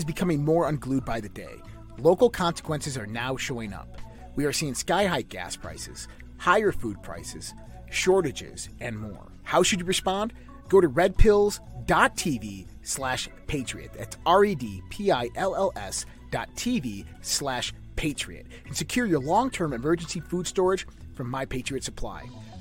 [0.00, 1.60] is becoming more unglued by the day.
[1.98, 3.98] Local consequences are now showing up.
[4.34, 6.08] We are seeing sky high gas prices,
[6.38, 7.52] higher food prices,
[7.90, 9.26] shortages, and more.
[9.42, 10.32] How should you respond?
[10.70, 13.90] Go to redpills.tv slash patriot.
[13.94, 19.04] That's R E D P I L L S dot TV slash patriot and secure
[19.04, 22.26] your long term emergency food storage from My Patriot Supply.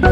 [0.00, 0.06] The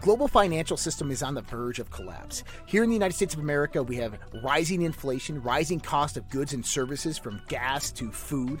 [0.00, 2.42] global financial system is on the verge of collapse.
[2.66, 6.52] Here in the United States of America, we have rising inflation, rising cost of goods
[6.52, 8.60] and services from gas to food.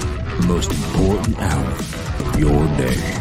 [0.41, 3.17] the most important hour of your day.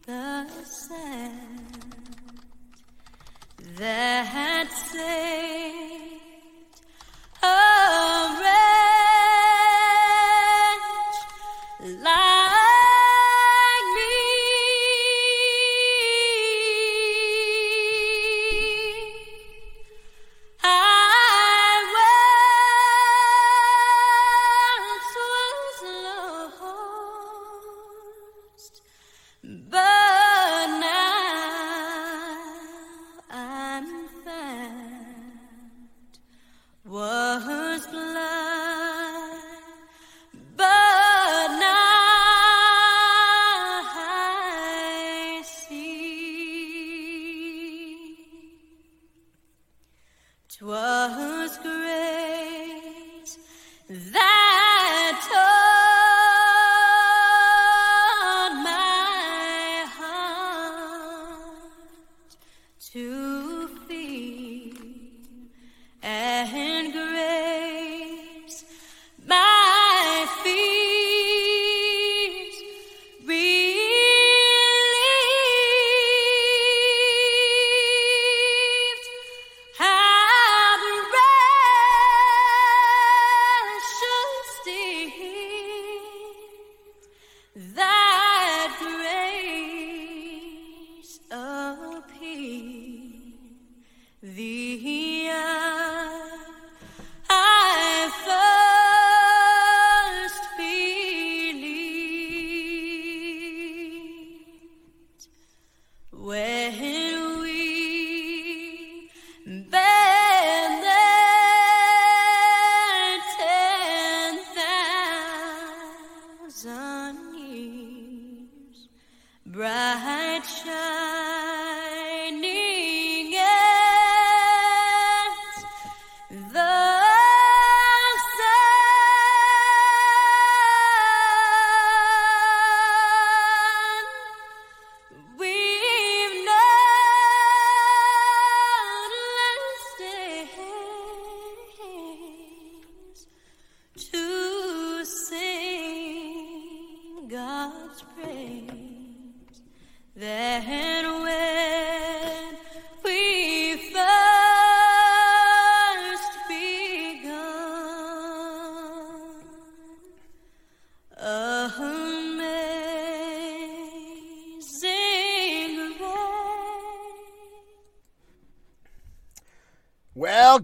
[0.05, 1.85] the sound
[3.77, 5.66] that saved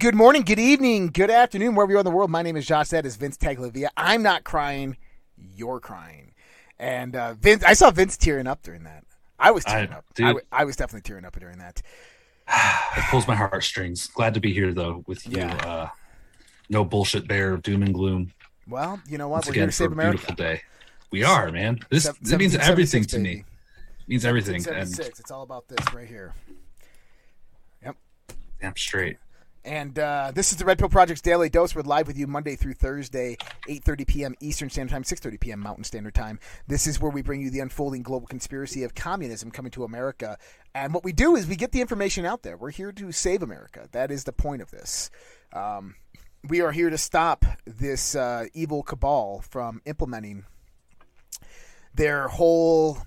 [0.03, 2.29] good morning, good evening, good afternoon, wherever you are in the world.
[2.29, 2.89] My name is Josh.
[2.89, 3.87] That is Vince Taglavia.
[3.95, 4.97] I'm not crying.
[5.55, 6.33] You're crying.
[6.77, 9.05] And uh, Vince, I saw Vince tearing up during that.
[9.39, 10.41] I was tearing I- up.
[10.51, 11.81] I, was definitely tearing up during that.
[12.97, 14.07] It pulls my heartstrings.
[14.07, 15.37] Glad to be here though with you.
[15.37, 15.55] Yeah.
[15.65, 15.89] Uh,
[16.67, 18.33] no bullshit bear of doom and gloom.
[18.67, 19.37] Well, you know what?
[19.37, 20.17] Once We're here again to for save a America.
[20.17, 20.61] beautiful day.
[21.11, 21.79] We are, man.
[21.89, 23.35] This, this means everything to baby.
[23.35, 23.45] me.
[24.09, 24.55] means everything.
[24.55, 25.21] And 76.
[25.21, 26.33] It's all about this right here.
[27.81, 27.95] Yep.
[28.59, 29.17] damn straight.
[29.65, 31.73] And uh, this is the Red Pill Project's Daily Dose.
[31.73, 33.37] We're live with you Monday through Thursday,
[33.69, 34.35] 8.30 p.m.
[34.41, 35.61] Eastern Standard Time, 6.30 p.m.
[35.61, 36.37] Mountain Standard Time.
[36.67, 40.37] This is where we bring you the unfolding global conspiracy of communism coming to America.
[40.75, 42.57] And what we do is we get the information out there.
[42.57, 43.87] We're here to save America.
[43.93, 45.09] That is the point of this.
[45.53, 45.95] Um,
[46.49, 50.43] we are here to stop this uh, evil cabal from implementing
[51.95, 52.97] their whole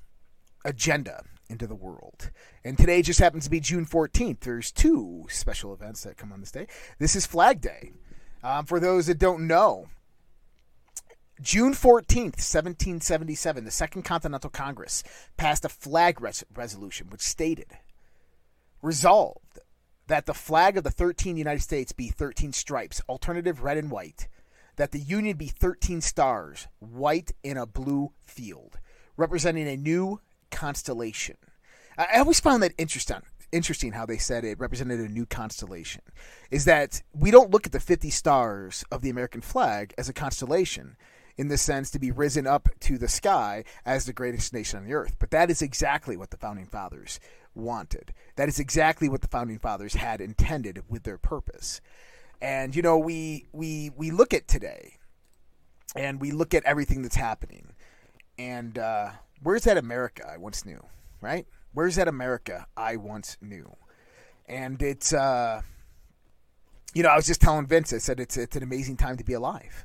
[0.65, 2.31] agenda into the world.
[2.65, 4.41] And today just happens to be June 14th.
[4.41, 6.67] There's two special events that come on this day.
[6.99, 7.93] This is Flag Day.
[8.43, 9.89] Um, for those that don't know,
[11.41, 15.03] June 14th, 1777, the Second Continental Congress
[15.37, 17.79] passed a flag res- resolution which stated
[18.81, 19.59] resolved
[20.07, 24.29] that the flag of the 13 United States be 13 stripes, alternative red and white,
[24.77, 28.79] that the Union be 13 stars, white in a blue field,
[29.17, 30.21] representing a new
[30.57, 31.37] constellation.
[31.99, 33.21] I always found that interesting.
[33.53, 36.03] Interesting how they said it represented a new constellation.
[36.51, 40.15] Is that we don't look at the 50 stars of the American flag as a
[40.15, 40.97] constellation
[41.37, 44.87] in the sense to be risen up to the sky as the greatest nation on
[44.87, 45.17] the earth.
[45.19, 47.21] But that is exactly what the founding fathers
[47.55, 48.15] wanted.
[48.37, 51.83] That is exactly what the founding fathers had intended with their purpose.
[52.41, 54.95] And you know, we we we look at today
[55.95, 57.75] and we look at everything that's happening.
[58.39, 59.11] And uh,
[59.43, 60.85] where's that America I once knew,
[61.21, 61.47] right?
[61.73, 63.77] Where's that America I once knew?
[64.49, 65.63] And it's, uh,
[66.95, 69.25] you know, I was just telling Vince, I said it's it's an amazing time to
[69.25, 69.85] be alive.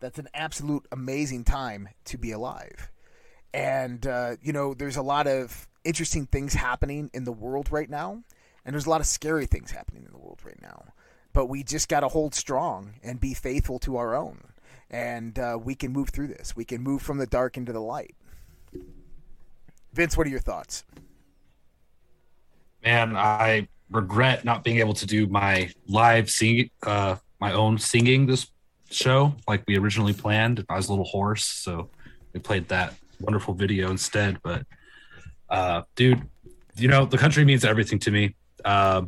[0.00, 2.90] That's an absolute amazing time to be alive.
[3.54, 7.88] And uh, you know, there's a lot of interesting things happening in the world right
[7.88, 8.22] now,
[8.64, 10.92] and there's a lot of scary things happening in the world right now.
[11.32, 14.42] But we just got to hold strong and be faithful to our own,
[14.90, 16.56] and uh, we can move through this.
[16.56, 18.16] We can move from the dark into the light.
[19.92, 20.84] Vince, what are your thoughts?
[22.84, 28.26] Man, I regret not being able to do my live sing uh my own singing
[28.26, 28.48] this
[28.90, 30.64] show like we originally planned.
[30.68, 31.88] I was a little hoarse, so
[32.32, 34.40] we played that wonderful video instead.
[34.42, 34.66] But
[35.48, 36.22] uh dude,
[36.76, 38.36] you know, the country means everything to me.
[38.64, 39.02] Uh,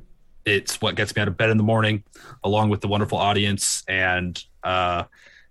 [0.47, 2.03] it's what gets me out of bed in the morning,
[2.43, 3.83] along with the wonderful audience.
[3.87, 5.05] And uh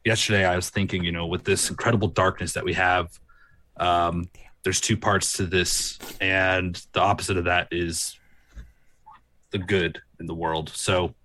[0.03, 3.07] yesterday I was thinking, you know, with this incredible darkness that we have,
[3.77, 4.27] um,
[4.69, 8.19] there's two parts to this, and the opposite of that is
[9.49, 10.69] the good in the world.
[10.75, 11.15] So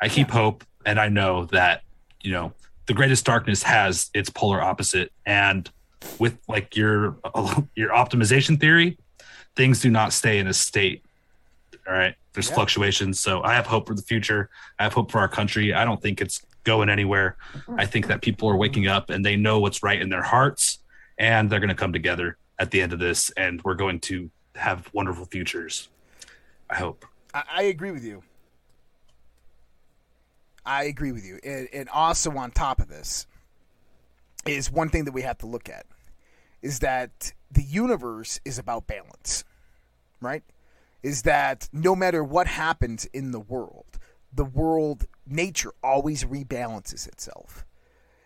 [0.00, 1.82] I keep hope, and I know that
[2.22, 2.54] you know
[2.86, 5.70] the greatest darkness has its polar opposite, and
[6.18, 7.16] with like your
[7.76, 8.96] your optimization theory,
[9.54, 11.04] things do not stay in a state.
[11.86, 12.54] All right, there's Yeah.
[12.54, 13.20] fluctuations.
[13.20, 14.48] So I have hope for the future.
[14.78, 15.74] I have hope for our country.
[15.74, 17.36] I don't think it's going anywhere.
[17.76, 20.78] I think that people are waking up and they know what's right in their hearts,
[21.18, 24.30] and they're going to come together at the end of this, and we're going to
[24.54, 25.88] have wonderful futures.
[26.70, 27.04] I hope.
[27.32, 28.22] I, I agree with you.
[30.66, 31.38] I agree with you.
[31.44, 33.26] And, and also on top of this
[34.46, 35.86] is one thing that we have to look at
[36.62, 39.44] is that the universe is about balance,
[40.20, 40.42] right?
[41.02, 43.98] Is that no matter what happens in the world,
[44.32, 47.64] the world, nature always rebalances itself.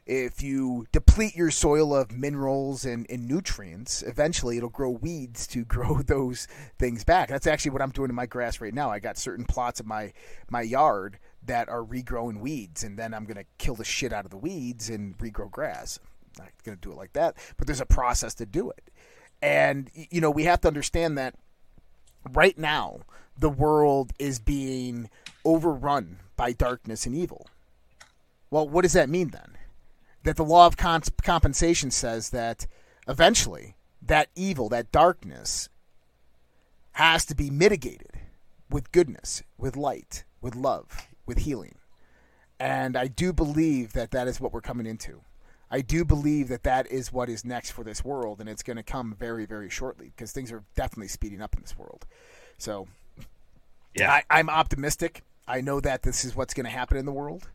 [0.08, 5.64] If you deplete your soil of minerals and, and nutrients, eventually it'll grow weeds to
[5.66, 6.48] grow those
[6.78, 7.28] things back.
[7.28, 8.90] That's actually what I'm doing in my grass right now.
[8.90, 10.14] I got certain plots of my
[10.48, 14.30] my yard that are regrowing weeds, and then I'm gonna kill the shit out of
[14.30, 16.00] the weeds and regrow grass.
[16.38, 18.90] I'm not gonna do it like that, but there's a process to do it.
[19.42, 21.34] And you know, we have to understand that
[22.32, 23.00] right now
[23.38, 25.10] the world is being
[25.44, 27.46] overrun by darkness and evil.
[28.50, 29.57] Well, what does that mean then?
[30.28, 32.66] That the law of compensation says that
[33.08, 35.70] eventually that evil, that darkness,
[36.92, 38.12] has to be mitigated
[38.68, 41.76] with goodness, with light, with love, with healing.
[42.60, 45.22] And I do believe that that is what we're coming into.
[45.70, 48.76] I do believe that that is what is next for this world, and it's going
[48.76, 52.04] to come very, very shortly because things are definitely speeding up in this world.
[52.58, 52.86] So
[53.94, 54.12] Yeah.
[54.12, 55.22] I, I'm optimistic.
[55.46, 57.48] I know that this is what's going to happen in the world,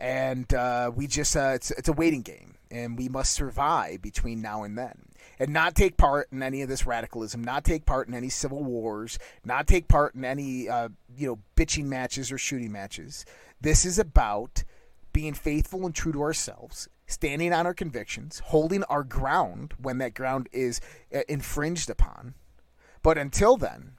[0.00, 4.40] and uh, we just uh, it's it's a waiting game, and we must survive between
[4.40, 5.06] now and then,
[5.38, 8.64] and not take part in any of this radicalism, not take part in any civil
[8.64, 13.26] wars, not take part in any uh, you know bitching matches or shooting matches.
[13.60, 14.64] This is about
[15.12, 20.14] being faithful and true to ourselves, standing on our convictions, holding our ground when that
[20.14, 20.80] ground is
[21.14, 22.34] uh, infringed upon.
[23.02, 23.92] But until then,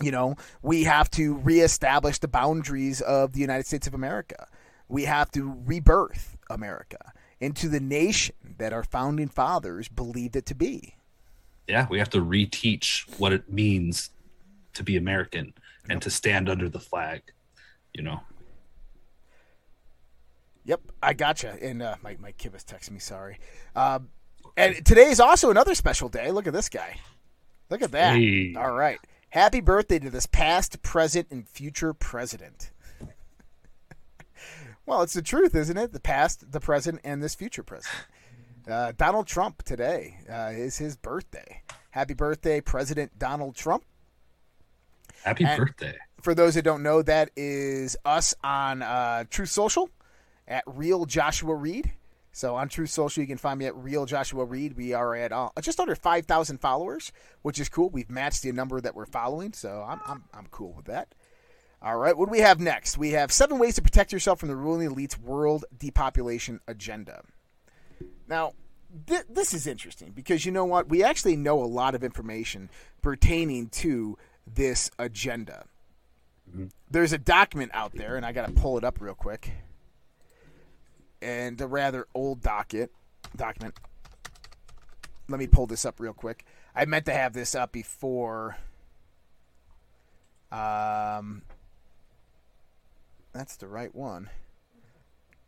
[0.00, 4.48] you know, we have to reestablish the boundaries of the United States of America.
[4.92, 10.54] We have to rebirth America into the nation that our founding fathers believed it to
[10.54, 10.96] be.
[11.66, 14.10] Yeah, we have to reteach what it means
[14.74, 15.54] to be American
[15.88, 17.22] and to stand under the flag.
[17.94, 18.20] You know,
[20.66, 21.56] Yep, I gotcha.
[21.62, 22.98] And uh, my my kid was texting me.
[22.98, 23.38] Sorry.
[23.74, 24.10] Um,
[24.58, 26.30] and today is also another special day.
[26.30, 26.98] Look at this guy.
[27.70, 28.16] Look at that.
[28.16, 28.54] Hey.
[28.58, 28.98] All right.
[29.30, 32.71] Happy birthday to this past, present, and future president.
[34.92, 35.94] Well, it's the truth, isn't it?
[35.94, 38.04] The past, the present, and this future president.
[38.68, 41.62] Uh, Donald Trump today uh, is his birthday.
[41.92, 43.84] Happy birthday, President Donald Trump.
[45.24, 45.96] happy And- birthday.
[46.20, 49.88] For those that don't know, that is us on uh, Truth Social
[50.46, 51.94] at Real Joshua Reed.
[52.32, 54.76] So on Truth Social, you can find me at Real Joshua Reed.
[54.76, 57.88] We are at uh, just under five thousand followers, which is cool.
[57.88, 61.14] We've matched the number that we're following, so I'm I'm, I'm cool with that.
[61.84, 62.96] All right, what do we have next?
[62.96, 67.24] We have seven ways to protect yourself from the ruling elite's world depopulation agenda.
[68.28, 68.52] Now,
[69.06, 70.88] th- this is interesting because you know what?
[70.88, 72.70] We actually know a lot of information
[73.00, 75.66] pertaining to this agenda.
[76.90, 79.50] There's a document out there, and I got to pull it up real quick.
[81.20, 82.92] And a rather old docket
[83.34, 83.74] document.
[85.28, 86.44] Let me pull this up real quick.
[86.74, 88.56] I meant to have this up before.
[90.50, 91.42] Um,
[93.32, 94.30] that's the right one.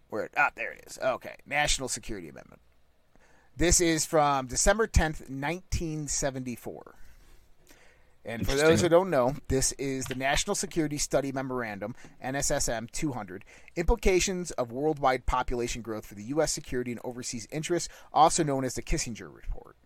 [0.09, 0.31] Where?
[0.37, 0.99] Ah, there it is.
[1.03, 2.61] Okay, National Security Amendment.
[3.57, 6.95] This is from December 10th, 1974.
[8.27, 13.45] And for those who don't know, this is the National Security Study Memorandum, NSSM 200,
[13.77, 16.51] Implications of Worldwide Population Growth for the U.S.
[16.51, 19.77] Security and Overseas Interests, also known as the Kissinger Report.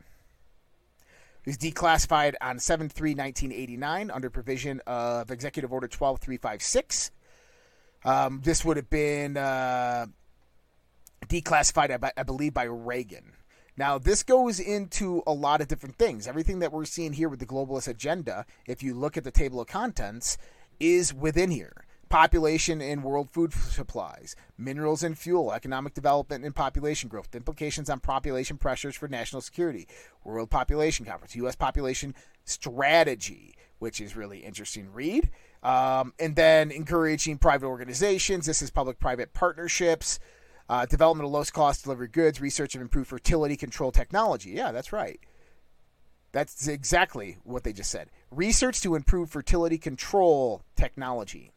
[1.44, 7.10] It was declassified on 7 3 1989 under provision of Executive Order 12356.
[8.04, 10.06] Um, this would have been uh,
[11.26, 13.32] declassified, I, I believe, by Reagan.
[13.76, 16.26] Now, this goes into a lot of different things.
[16.26, 19.60] Everything that we're seeing here with the globalist agenda, if you look at the table
[19.60, 20.36] of contents,
[20.80, 21.84] is within here.
[22.08, 28.00] Population and world food supplies, minerals and fuel, economic development and population growth, implications on
[28.00, 29.86] population pressures for national security,
[30.24, 31.54] World Population Conference, U.S.
[31.54, 32.14] population
[32.44, 35.30] strategy, which is really interesting read.
[35.62, 38.46] Um, and then encouraging private organizations.
[38.46, 40.20] This is public private partnerships,
[40.68, 44.50] uh, development of low cost delivery goods, research of improved fertility control technology.
[44.50, 45.18] Yeah, that's right.
[46.32, 48.10] That's exactly what they just said.
[48.30, 51.52] Research to improve fertility control technology.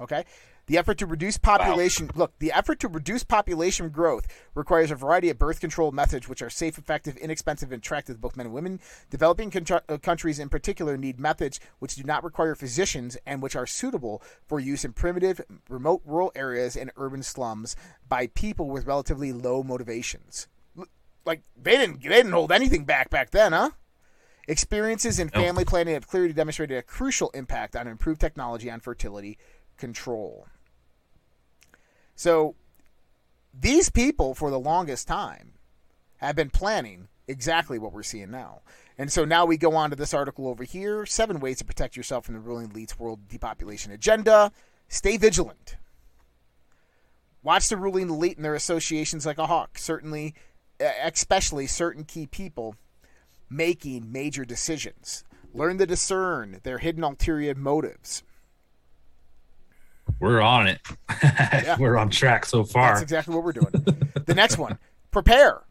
[0.00, 0.24] Okay?
[0.70, 5.28] The effort to reduce population look, the effort to reduce population growth requires a variety
[5.28, 8.54] of birth control methods which are safe, effective, inexpensive, and attractive to both men and
[8.54, 8.78] women.
[9.10, 13.66] Developing uh, countries in particular need methods which do not require physicians and which are
[13.66, 17.74] suitable for use in primitive, remote rural areas and urban slums
[18.08, 20.46] by people with relatively low motivations.
[21.26, 23.70] Like they didn't they didn't hold anything back back then, huh?
[24.46, 29.36] Experiences in family planning have clearly demonstrated a crucial impact on improved technology on fertility
[29.76, 30.46] control.
[32.20, 32.54] So,
[33.58, 35.54] these people, for the longest time,
[36.18, 38.60] have been planning exactly what we're seeing now.
[38.98, 41.96] And so now we go on to this article over here seven ways to protect
[41.96, 44.52] yourself from the ruling elite's world depopulation agenda.
[44.86, 45.78] Stay vigilant.
[47.42, 49.78] Watch the ruling elite and their associations like a hawk.
[49.78, 50.34] Certainly,
[51.02, 52.76] especially certain key people
[53.48, 55.24] making major decisions.
[55.54, 58.22] Learn to discern their hidden ulterior motives.
[60.18, 60.80] We're on it.
[61.78, 62.90] We're on track so far.
[62.90, 63.70] That's exactly what we're doing.
[64.26, 64.78] the next one
[65.10, 65.62] prepare.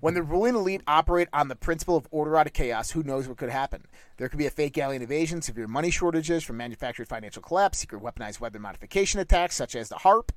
[0.00, 3.28] When the ruling elite operate on the principle of order out of chaos, who knows
[3.28, 3.86] what could happen?
[4.22, 8.00] There could be a fake alien invasion, severe money shortages from manufactured financial collapse, secret
[8.00, 10.30] weaponized weather modification attacks such as the HAARP,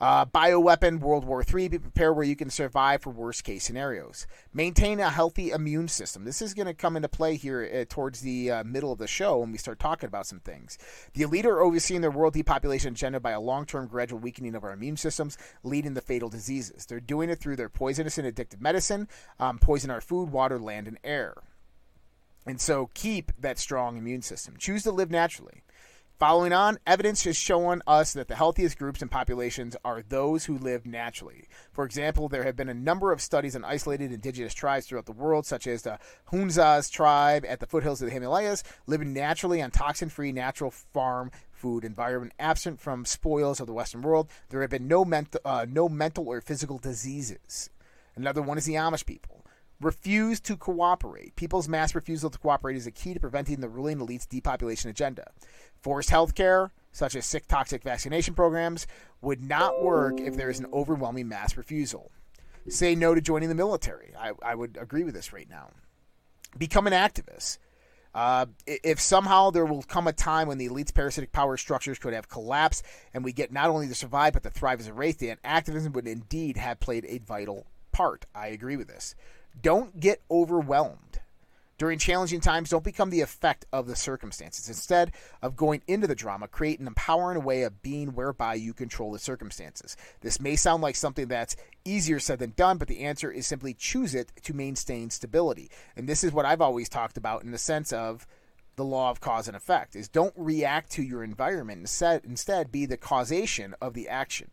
[0.00, 1.68] uh, bioweapon, World War III.
[1.68, 4.26] Be prepared where you can survive for worst case scenarios.
[4.54, 6.24] Maintain a healthy immune system.
[6.24, 9.06] This is going to come into play here uh, towards the uh, middle of the
[9.06, 10.78] show when we start talking about some things.
[11.12, 14.64] The elite are overseeing their world depopulation agenda by a long term gradual weakening of
[14.64, 16.86] our immune systems, leading to fatal diseases.
[16.86, 20.88] They're doing it through their poisonous and addictive medicine, um, poison our food, water, land,
[20.88, 21.34] and air.
[22.46, 24.54] And so keep that strong immune system.
[24.56, 25.62] Choose to live naturally.
[26.18, 30.56] Following on, evidence has shown us that the healthiest groups and populations are those who
[30.56, 31.44] live naturally.
[31.72, 35.12] For example, there have been a number of studies on isolated indigenous tribes throughout the
[35.12, 35.98] world, such as the
[36.32, 41.30] Hunzas tribe at the foothills of the Himalayas, living naturally on toxin free natural farm
[41.52, 44.30] food environment absent from spoils of the Western world.
[44.48, 47.68] There have been no, ment- uh, no mental or physical diseases.
[48.14, 49.35] Another one is the Amish people
[49.80, 51.36] refuse to cooperate.
[51.36, 55.30] People's mass refusal to cooperate is a key to preventing the ruling elite's depopulation agenda.
[55.80, 58.86] Forced healthcare, such as sick toxic vaccination programs,
[59.20, 62.10] would not work if there is an overwhelming mass refusal.
[62.68, 64.12] Say no to joining the military.
[64.18, 65.68] I, I would agree with this right now.
[66.58, 67.58] Become an activist.
[68.14, 72.14] Uh, if somehow there will come a time when the elite's parasitic power structures could
[72.14, 75.16] have collapsed and we get not only to survive but to thrive as a race,
[75.16, 78.24] then activism would indeed have played a vital part.
[78.34, 79.14] I agree with this.
[79.60, 81.20] Don't get overwhelmed.
[81.78, 84.68] During challenging times, don't become the effect of the circumstances.
[84.68, 89.12] Instead of going into the drama, create an empowering way of being whereby you control
[89.12, 89.94] the circumstances.
[90.22, 93.74] This may sound like something that's easier said than done, but the answer is simply
[93.74, 95.70] choose it to maintain stability.
[95.96, 98.26] And this is what I've always talked about in the sense of
[98.76, 102.84] the law of cause and effect is don't react to your environment instead instead be
[102.84, 104.50] the causation of the action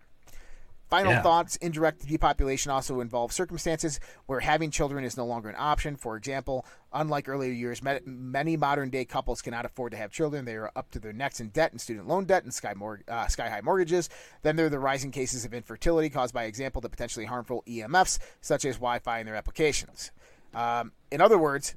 [0.93, 1.21] Final Yeah.
[1.23, 5.95] thoughts indirect depopulation also involves circumstances where having children is no longer an option.
[5.95, 10.45] For example, unlike earlier years, ma- many modern day couples cannot afford to have children.
[10.45, 13.01] They are up to their necks in debt and student loan debt and sky, mor-
[13.08, 14.08] uh, sky high mortgages.
[14.43, 18.19] Then there are the rising cases of infertility caused by example the potentially harmful EMFs,
[18.39, 20.12] such as Wi Fi in their applications.
[20.53, 21.73] Um, in other words,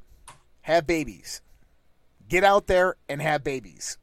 [0.61, 1.41] have babies.
[2.29, 3.97] Get out there and have babies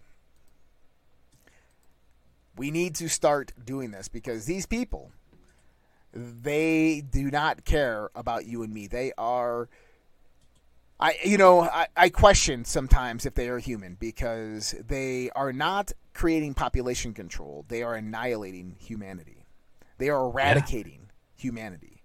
[2.55, 5.11] we need to start doing this because these people
[6.13, 8.87] they do not care about you and me.
[8.87, 9.67] They are
[10.99, 15.91] i you know i, I question sometimes if they are human because they are not
[16.13, 17.65] creating population control.
[17.67, 19.45] They are annihilating humanity.
[19.97, 22.03] They are eradicating humanity.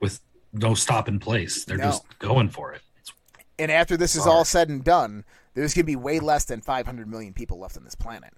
[0.00, 0.20] With
[0.54, 1.64] no stop in place.
[1.66, 1.84] They're No.
[1.84, 2.80] just going for it.
[3.02, 3.12] It's-
[3.58, 6.60] and after this is all said and done there's going to be way less than
[6.62, 8.32] 500 million people left on this planet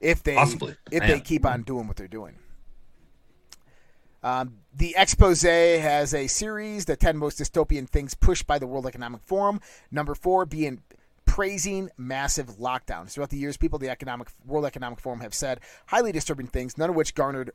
[0.00, 0.76] if they Possibly.
[0.90, 2.36] if they keep on doing what they're doing.
[4.22, 8.86] Um, the expose has a series, the 10 most dystopian things pushed by the World
[8.86, 9.60] Economic Forum.
[9.90, 10.82] Number four being
[11.26, 13.10] praising massive lockdowns.
[13.10, 16.76] Throughout the years, people at the Economic World Economic Forum have said highly disturbing things,
[16.76, 17.52] none of which garnered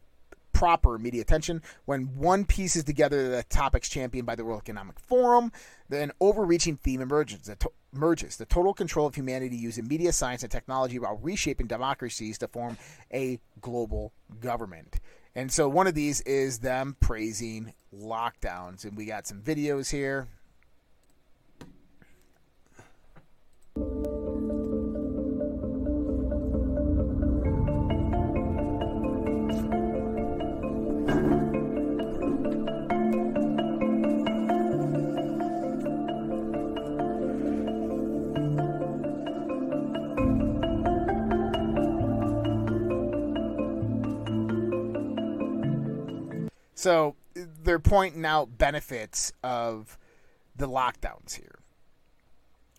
[0.62, 1.60] proper media attention.
[1.86, 5.52] When one pieces together the topics championed by the World Economic Forum,
[5.90, 7.40] then overreaching theme emerges.
[7.48, 8.38] The, to- emerges.
[8.38, 12.78] the total control of humanity using media, science, and technology while reshaping democracies to form
[13.12, 15.00] a global government.
[15.34, 18.84] And so one of these is them praising lockdowns.
[18.84, 20.28] And we got some videos here.
[46.82, 50.00] So they're pointing out benefits of
[50.56, 51.60] the lockdowns here.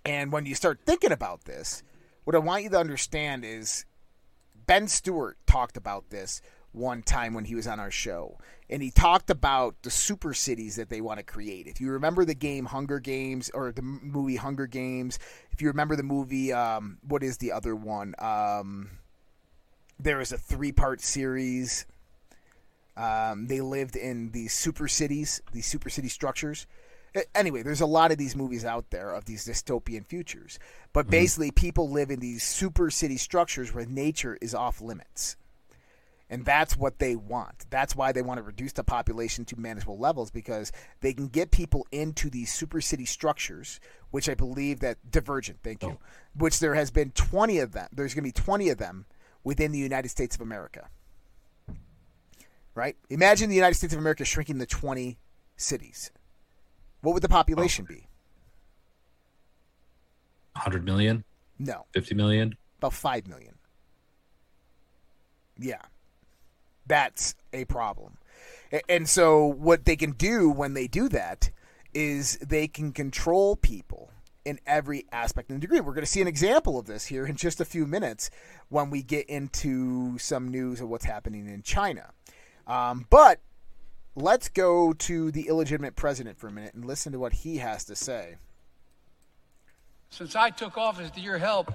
[0.05, 1.85] And when you start thinking about this,
[2.25, 3.85] what I want you to understand is
[4.67, 8.39] Ben Stewart talked about this one time when he was on our show.
[8.69, 11.69] And he talked about the super cities that they want to create.
[11.69, 15.21] If you remember the game Hunger Games or the movie Hunger Games,
[15.53, 18.17] if you remember the movie, um, what is the other one?
[18.19, 18.99] Um,
[20.01, 21.87] there is a three part series.
[22.97, 26.67] Um, they lived in these super cities, these super city structures.
[27.35, 30.59] Anyway, there's a lot of these movies out there of these dystopian futures.
[30.93, 35.37] But basically, people live in these super city structures where nature is off limits.
[36.31, 37.67] And that's what they want.
[37.69, 41.51] That's why they want to reduce the population to manageable levels because they can get
[41.51, 45.99] people into these super city structures, which I believe that divergent, thank you,
[46.35, 47.89] which there has been 20 of them.
[47.93, 49.05] There's going to be 20 of them
[49.45, 50.89] within the United States of America
[52.75, 52.97] right?
[53.11, 55.19] Imagine the United States of America shrinking to 20
[55.57, 56.11] cities.
[57.01, 58.07] What would the population be?
[60.55, 61.25] 100 million,
[61.59, 62.57] No, 50 million.
[62.79, 63.55] about 5 million.
[65.59, 65.81] Yeah.
[66.87, 68.19] That's a problem.
[68.89, 71.51] And so what they can do when they do that
[71.95, 74.11] is they can control people
[74.45, 75.79] in every aspect and degree.
[75.81, 78.31] We're going to see an example of this here in just a few minutes
[78.69, 82.11] when we get into some news of what's happening in China.
[82.67, 83.41] Um, but
[84.15, 87.85] let's go to the illegitimate president for a minute and listen to what he has
[87.85, 88.37] to say.
[90.11, 91.73] Since I took office, to your help,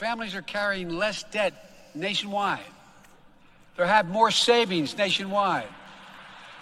[0.00, 1.52] Families are carrying less debt
[1.94, 2.64] nationwide.
[3.76, 5.68] They have more savings nationwide.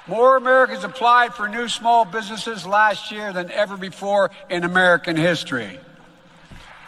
[0.08, 5.78] More Americans applied for new small businesses last year than ever before in American history.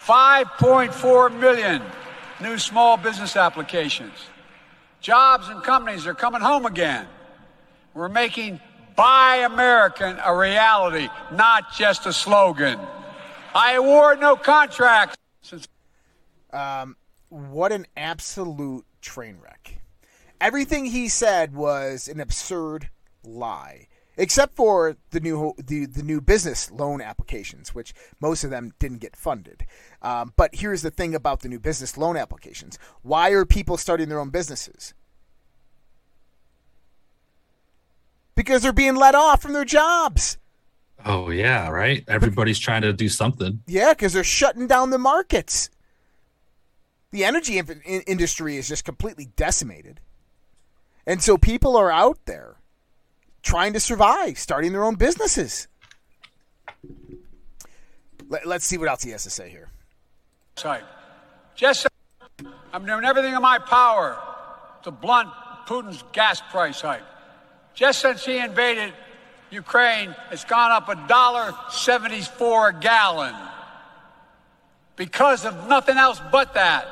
[0.01, 1.83] 5.4 million
[2.41, 4.19] new small business applications.
[5.01, 7.07] Jobs and companies are coming home again.
[7.95, 8.61] We're making
[8.97, 12.79] Buy American a reality, not just a slogan.
[13.55, 15.17] I award no contracts.
[15.43, 15.69] Since-
[17.31, 19.81] what an absolute train wreck.
[20.41, 22.91] Everything he said was an absurd
[23.23, 23.87] lie,
[24.17, 28.99] except for the new the, the new business loan applications, which most of them didn't
[28.99, 29.65] get funded.
[30.03, 34.09] Um, but here's the thing about the new business loan applications: why are people starting
[34.09, 34.95] their own businesses?
[38.35, 40.39] Because they're being let off from their jobs.
[41.05, 42.05] Oh yeah, right.
[42.09, 43.63] Everybody's trying to do something.
[43.67, 45.71] Yeah, because they're shutting down the markets.
[47.11, 50.01] The energy in- in- industry is just completely decimated.
[51.07, 52.57] And so people are out there
[53.43, 55.67] trying to survive, starting their own businesses.
[58.29, 59.70] Let, us see what else he has to say here.
[60.57, 60.85] Hike.
[61.55, 61.87] Just
[62.73, 64.19] I'm doing everything in my power
[64.83, 65.29] to blunt
[65.67, 67.03] Putin's gas price hike.
[67.75, 68.93] Just since he invaded
[69.51, 73.35] Ukraine, it's gone up a dollar seventy-four a gallon
[74.97, 76.87] because of nothing else but that.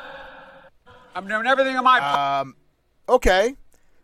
[1.15, 2.53] I'm doing everything in my power.
[3.09, 3.55] Okay.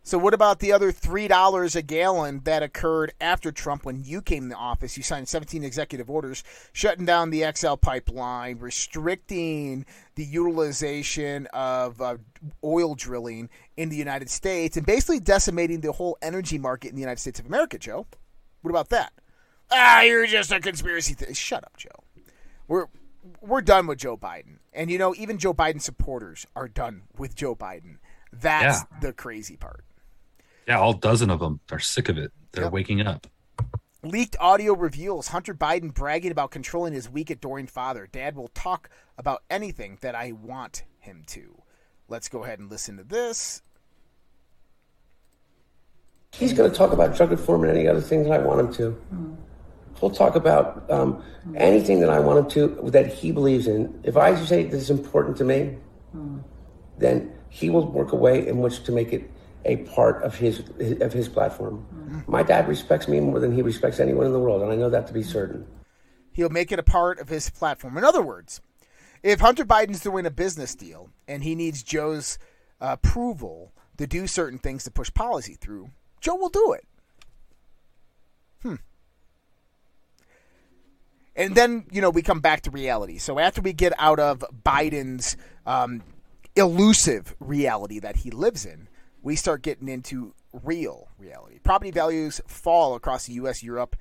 [0.07, 4.21] So what about the other three dollars a gallon that occurred after Trump when you
[4.21, 4.95] came to office?
[4.97, 12.17] You signed 17 executive orders shutting down the XL pipeline, restricting the utilization of uh,
[12.63, 17.01] oil drilling in the United States, and basically decimating the whole energy market in the
[17.01, 17.79] United States of America.
[17.79, 18.05] Joe,
[18.61, 19.11] what about that?
[19.71, 21.15] Ah, you're just a conspiracy.
[21.15, 22.03] Th- Shut up, Joe.
[22.67, 22.85] We're
[23.41, 27.35] we're done with Joe Biden, and you know even Joe Biden supporters are done with
[27.35, 27.97] Joe Biden.
[28.31, 28.99] That's Yeah.
[28.99, 29.84] the crazy part.
[30.67, 31.59] Yeah, all dozen of them.
[31.67, 32.31] They're sick of it.
[32.51, 32.73] They're Yep.
[32.73, 33.27] waking up.
[34.03, 38.07] Leaked audio reveals Hunter Biden bragging about controlling his weak, adoring father.
[38.11, 41.61] Dad will talk about anything that I want him to.
[42.07, 43.61] Let's go ahead and listen to this.
[46.33, 48.73] He's going to talk about drug reform and any other thing that I want him
[48.73, 49.37] to.
[49.99, 51.23] He'll talk about um,
[51.55, 53.99] anything that I want him to that he believes in.
[54.03, 55.77] If I say this is important to me,
[56.97, 59.31] then he will work a way in which to make it
[59.65, 60.63] a part of his
[61.01, 62.23] of his platform.
[62.27, 64.89] My dad respects me more than he respects anyone in the world, and I know
[64.89, 65.67] that to be certain.
[66.31, 67.97] He'll make it a part of his platform.
[67.97, 68.61] In other words,
[69.23, 72.37] if Hunter Biden's doing a business deal and he needs Joe's
[72.79, 75.89] approval to do certain things to push policy through,
[76.21, 76.85] Joe will do it.
[78.61, 78.75] Hmm.
[81.35, 83.17] And then, you know, we come back to reality.
[83.17, 86.03] So after we get out of Biden's um,
[86.55, 88.87] elusive reality that he lives in,
[89.25, 91.57] we start getting into real reality.
[91.57, 93.95] Property values fall across the U.S., Europe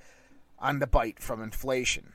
[0.58, 2.12] on the bite from inflation.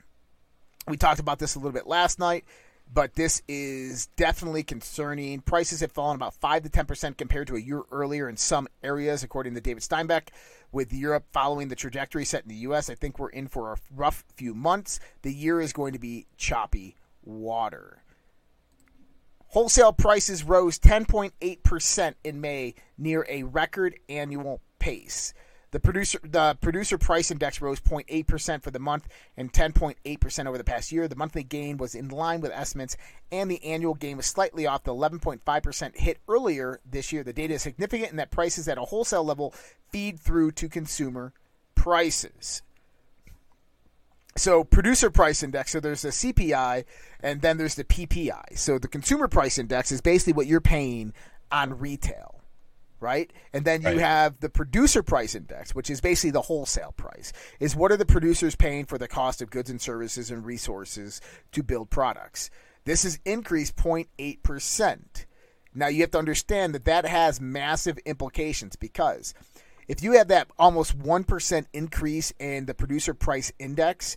[0.86, 2.44] We talked about this a little bit last night,
[2.92, 5.40] but this is definitely concerning.
[5.40, 9.24] Prices have fallen about 5 to 10% compared to a year earlier in some areas,
[9.24, 10.28] according to David Steinbeck.
[10.70, 13.76] With Europe following the trajectory set in the U.S., I think we're in for a
[13.92, 15.00] rough few months.
[15.22, 16.94] The year is going to be choppy
[17.24, 18.04] water.
[19.50, 25.34] Wholesale prices rose 10.8% in May, near a record annual pace.
[25.72, 30.62] The producer the producer price index rose 0.8% for the month and 10.8% over the
[30.62, 31.08] past year.
[31.08, 32.96] The monthly gain was in line with estimates
[33.32, 37.24] and the annual gain was slightly off the 11.5% hit earlier this year.
[37.24, 39.52] The data is significant in that prices at a wholesale level
[39.90, 41.32] feed through to consumer
[41.74, 42.62] prices.
[44.36, 46.84] So producer price index, so there's the CPI
[47.22, 48.56] and then there's the PPI.
[48.56, 51.12] So the consumer price index is basically what you're paying
[51.50, 52.40] on retail,
[53.00, 53.30] right?
[53.52, 53.98] And then you Right.
[53.98, 57.32] have the producer price index, which is basically the wholesale price.
[57.58, 61.20] Is what are the producers paying for the cost of goods and services and resources
[61.52, 62.50] to build products?
[62.84, 65.26] This has increased 0.8%.
[65.74, 69.34] Now you have to understand that that has massive implications because
[69.90, 74.16] if you have that almost 1% increase in the producer price index,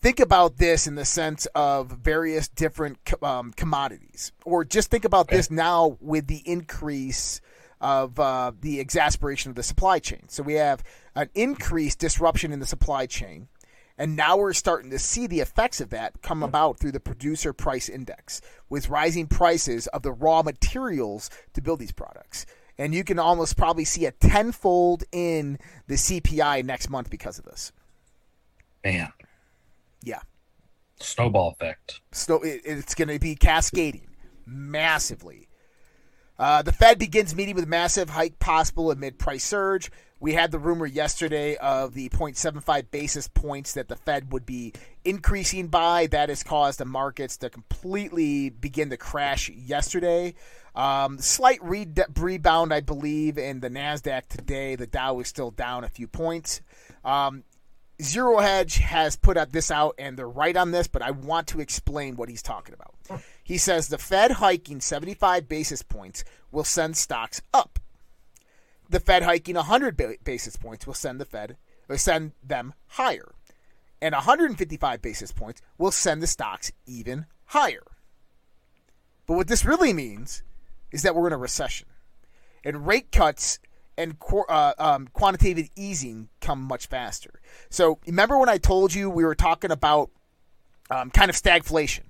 [0.00, 5.26] think about this in the sense of various different um, commodities, or just think about
[5.26, 7.40] this now with the increase
[7.80, 10.22] of uh, the exasperation of the supply chain.
[10.28, 10.84] So we have
[11.16, 13.48] an increased disruption in the supply chain,
[13.98, 17.52] and now we're starting to see the effects of that come about through the producer
[17.52, 22.46] price index with rising prices of the raw materials to build these products.
[22.78, 27.44] And you can almost probably see a tenfold in the CPI next month because of
[27.46, 27.72] this.
[28.84, 29.12] Man,
[30.02, 30.20] Yeah.
[31.00, 32.00] snowball effect.
[32.12, 34.08] So it, it's going to be cascading.
[34.46, 35.48] massively.
[36.38, 39.90] Uh, the Fed begins meeting with massive hike possible amid price surge.
[40.20, 44.72] We had the rumor yesterday of the 0.75 basis points that the Fed would be
[45.04, 46.06] increasing by.
[46.06, 50.34] That has caused the markets to completely begin to crash yesterday.
[50.76, 54.76] Um, slight re- rebound, I believe, in the NASDAQ today.
[54.76, 56.60] The Dow is still down a few points.
[57.04, 57.44] Um,
[58.00, 61.46] Zero Hedge has put up this out, and they're right on this, but I want
[61.48, 62.94] to explain what he's talking about.
[63.42, 67.78] He says the Fed hiking 75 basis points will send stocks up.
[68.90, 71.56] The Fed hiking 100 basis points will send the Fed
[71.88, 73.32] will send them higher,
[74.02, 77.84] and 155 basis points will send the stocks even higher.
[79.26, 80.42] But what this really means
[80.96, 81.86] is that we're in a recession,
[82.64, 83.58] and rate cuts
[83.98, 84.16] and
[84.48, 87.40] uh, um, quantitative easing come much faster.
[87.70, 90.10] So remember when I told you we were talking about
[90.90, 92.00] um, kind of stagflation?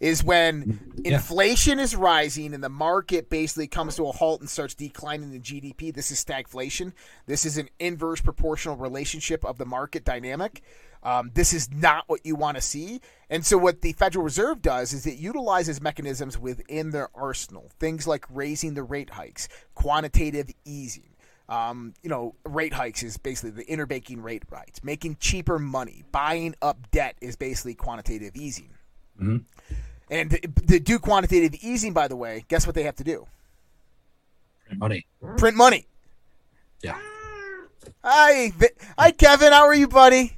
[0.00, 1.14] Is when Yeah.
[1.14, 5.38] inflation is rising and the market basically comes to a halt and starts declining the
[5.38, 5.94] GDP.
[5.94, 6.92] This is stagflation.
[7.26, 10.62] This is an inverse proportional relationship of the market dynamic.
[11.02, 13.00] Um, this is not what you want to see.
[13.28, 18.06] And so, what the Federal Reserve does is it utilizes mechanisms within their arsenal, things
[18.06, 21.08] like raising the rate hikes, quantitative easing.
[21.48, 24.84] Um, you know, rate hikes is basically the interbanking rate hikes.
[24.84, 28.70] Making cheaper money, buying up debt is basically quantitative easing.
[30.10, 30.38] And to,
[30.68, 33.26] to do quantitative easing, by the way, guess what they have to do?
[34.76, 35.06] Money.
[35.36, 35.86] Print money.
[36.82, 36.98] Yeah.
[38.04, 38.52] Hi,
[38.98, 39.52] hi, Kevin.
[39.52, 40.36] How are you, buddy?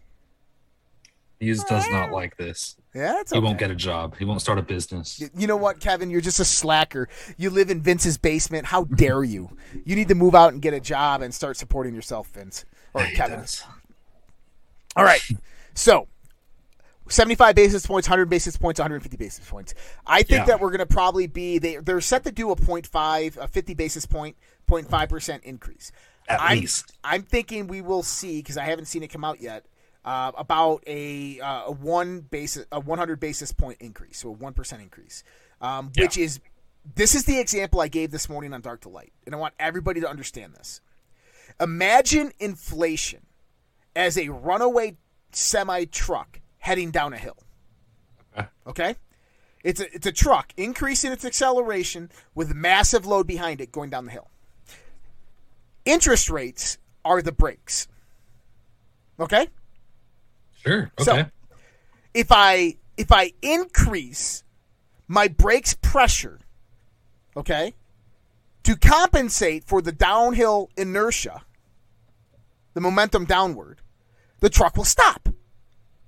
[1.44, 2.76] He just does not like this.
[2.94, 4.16] Yeah, it's He won't get a job.
[4.16, 5.22] He won't start a business.
[5.36, 6.10] You know what, Kevin?
[6.10, 7.08] You're just a slacker.
[7.36, 8.66] You live in Vince's basement.
[8.66, 9.56] How dare you?
[9.84, 13.02] You need to move out and get a job and start supporting yourself, Vince or
[13.04, 13.40] He Kevin.
[13.40, 13.64] does.
[14.96, 15.20] All right.
[15.74, 16.06] So,
[17.08, 19.74] 75 basis points, 100 basis points, 150 basis points.
[20.06, 20.44] I think Yeah.
[20.46, 23.74] that we're going to probably be they they're set to do a 0.5 a 50
[23.74, 24.36] basis point
[24.68, 25.92] 0.5% increase.
[26.28, 26.92] At I'm, least.
[27.04, 29.66] I'm thinking we will see cuz I haven't seen it come out yet.
[30.04, 34.82] Uh, about a uh, a one basis a 100 basis point increase, so a 1%
[34.82, 35.24] increase.
[35.62, 36.40] Um, which is
[36.94, 39.54] this is the example I gave this morning on Dark to Light, and I want
[39.58, 40.82] everybody to understand this.
[41.58, 43.26] Imagine inflation
[43.96, 44.96] as a runaway
[45.32, 47.38] semi truck heading down a hill.
[48.36, 48.48] Okay.
[48.66, 48.96] Okay?
[49.62, 54.04] It's a, it's a truck increasing its acceleration with massive load behind it going down
[54.04, 54.30] the hill.
[55.84, 57.88] Interest rates are the brakes.
[59.18, 59.48] Okay?
[60.66, 60.90] Sure.
[61.00, 61.30] So- Okay.
[62.14, 64.44] If I if I increase
[65.08, 66.38] my brakes pressure,
[67.36, 67.74] okay,
[68.62, 71.42] to compensate for the downhill inertia,
[72.74, 73.80] the momentum downward,
[74.40, 75.28] the truck will stop.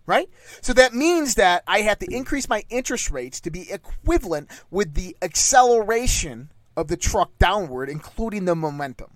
[0.06, 0.30] Right?
[0.60, 4.94] So that means that I have to increase my interest rates to be equivalent with
[4.94, 9.10] the acceleration of the truck downward, including the momentum.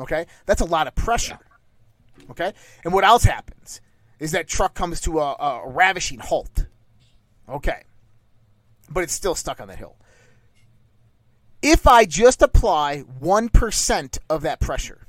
[0.00, 0.26] Okay?
[0.46, 1.38] That's a lot of pressure.
[2.30, 2.52] Okay?
[2.84, 3.80] And what else happens
[4.22, 6.66] is that truck comes to a, a ravishing halt.
[7.48, 7.82] Okay.
[8.88, 9.96] But it's still stuck on that hill.
[11.60, 15.08] If I just apply 1% of that pressure,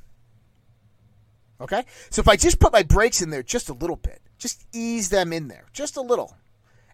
[1.60, 1.84] okay?
[2.10, 5.10] So if I just put my brakes in there just a little bit, just ease
[5.10, 6.36] them in there, just a little,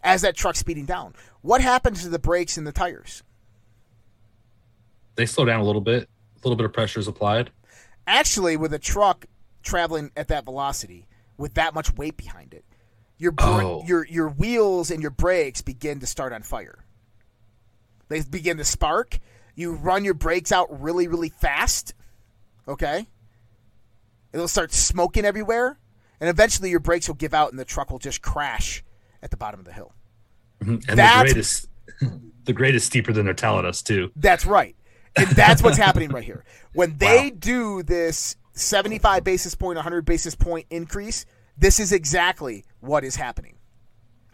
[0.02, 3.22] as that truck's speeding down, what happens to the brakes and the tires?
[5.14, 6.02] They slow down a little bit.
[6.36, 7.50] A little bit of pressure is applied.
[8.06, 9.24] actually with a truck
[9.62, 11.06] traveling at that velocity
[11.40, 12.64] with that much weight behind it
[13.18, 13.82] your br- Oh.
[13.86, 16.84] your your wheels and your brakes begin to start on fire
[18.08, 19.18] they begin to spark
[19.54, 21.94] you run your brakes out really really fast
[22.68, 23.06] okay
[24.32, 25.78] it'll start smoking everywhere
[26.20, 28.84] and eventually your brakes will give out and the truck will just crash
[29.22, 29.92] at the bottom of the hill
[30.62, 30.76] mm-hmm.
[30.88, 31.66] And That's-
[32.00, 34.10] the greatest the grade is steeper than they're telling us too.
[34.16, 34.74] That's right.
[35.16, 36.44] And that's what's happening right here.
[36.72, 37.36] When they Wow.
[37.38, 43.56] do this 75 basis point, 100 basis point increase, this is exactly what is happening.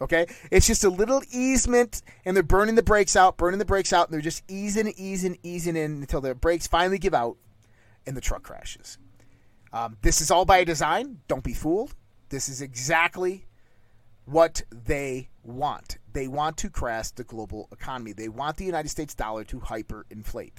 [0.00, 0.26] Okay?
[0.50, 4.08] It's just a little easement, and they're burning the brakes out, burning the brakes out,
[4.08, 7.36] and they're just easing, easing, easing in until the brakes finally give out
[8.06, 8.98] and the truck crashes.
[9.72, 11.18] Um, this is all by design.
[11.28, 11.94] Don't be fooled.
[12.28, 13.46] This is exactly
[14.24, 15.98] what they want.
[16.12, 18.12] They want to crash the global economy.
[18.12, 20.58] They want the United States dollar to hyperinflate.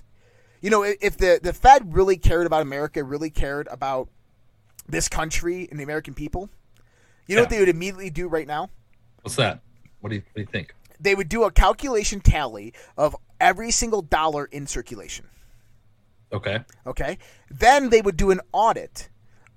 [0.62, 4.10] You know, if the, the Fed really cared about America, really cared about
[4.88, 6.50] this country and the American people,
[7.28, 8.70] you know what they would immediately do right now?
[9.22, 9.62] What's that?
[10.00, 10.74] What do you, what do you think?
[11.00, 15.28] They would do a calculation tally of every single dollar in circulation.
[16.32, 16.60] Okay.
[16.86, 17.18] Okay.
[17.50, 19.10] Then they would do an audit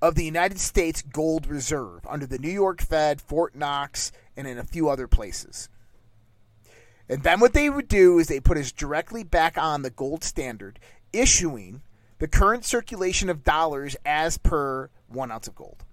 [0.03, 4.59] of the United States gold reserve under the New York Fed, Fort Knox, and in
[4.59, 5.69] a few other places.
[7.11, 10.23] And then what they would do is they put us directly back on the gold
[10.23, 10.79] standard,
[11.13, 11.83] issuing
[12.21, 15.85] the current circulation of dollars as per one ounce of gold.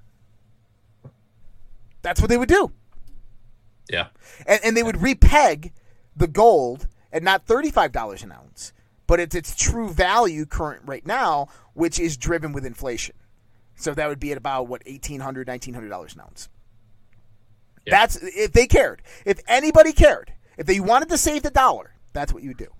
[2.03, 2.71] That's what they would do.
[3.89, 4.09] Yeah.
[4.45, 5.71] And, and they would repeg
[6.15, 8.71] the gold at not $35 an ounce,
[9.07, 13.15] but it's its true value current right now, which is driven with inflation.
[13.75, 16.49] So that would be at about, what, $1,800, $1,900 an ounce.
[17.87, 17.91] Yeah.
[17.91, 19.01] That's if they cared.
[19.25, 22.73] If anybody cared, if they wanted to save the dollar, that's what you would do.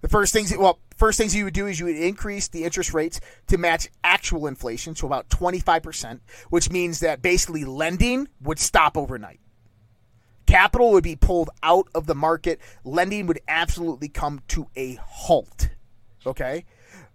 [0.00, 2.92] The first things, well, first things you would do is you would increase the interest
[2.92, 8.96] rates to match actual inflation, so about 25%, which means that basically lending would stop
[8.96, 9.38] overnight.
[10.46, 12.60] Capital would be pulled out of the market.
[12.84, 15.70] Lending would absolutely come to a halt.
[16.26, 16.64] Okay?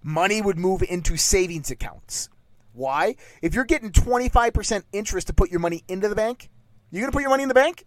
[0.02, 2.30] Money would move into savings accounts.
[2.74, 3.16] Why?
[3.42, 6.50] If you're getting 25% interest to put your money into the bank,
[6.90, 7.86] you're going to put your money in the bank?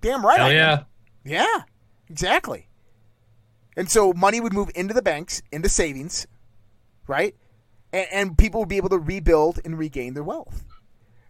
[0.00, 0.40] Damn right.
[0.40, 0.84] Hell yeah.
[1.24, 1.62] Yeah,
[2.08, 2.68] exactly.
[3.76, 6.26] And so money would move into the banks, into savings,
[7.06, 7.34] right?
[7.92, 10.64] And, and people would be able to rebuild and regain their wealth.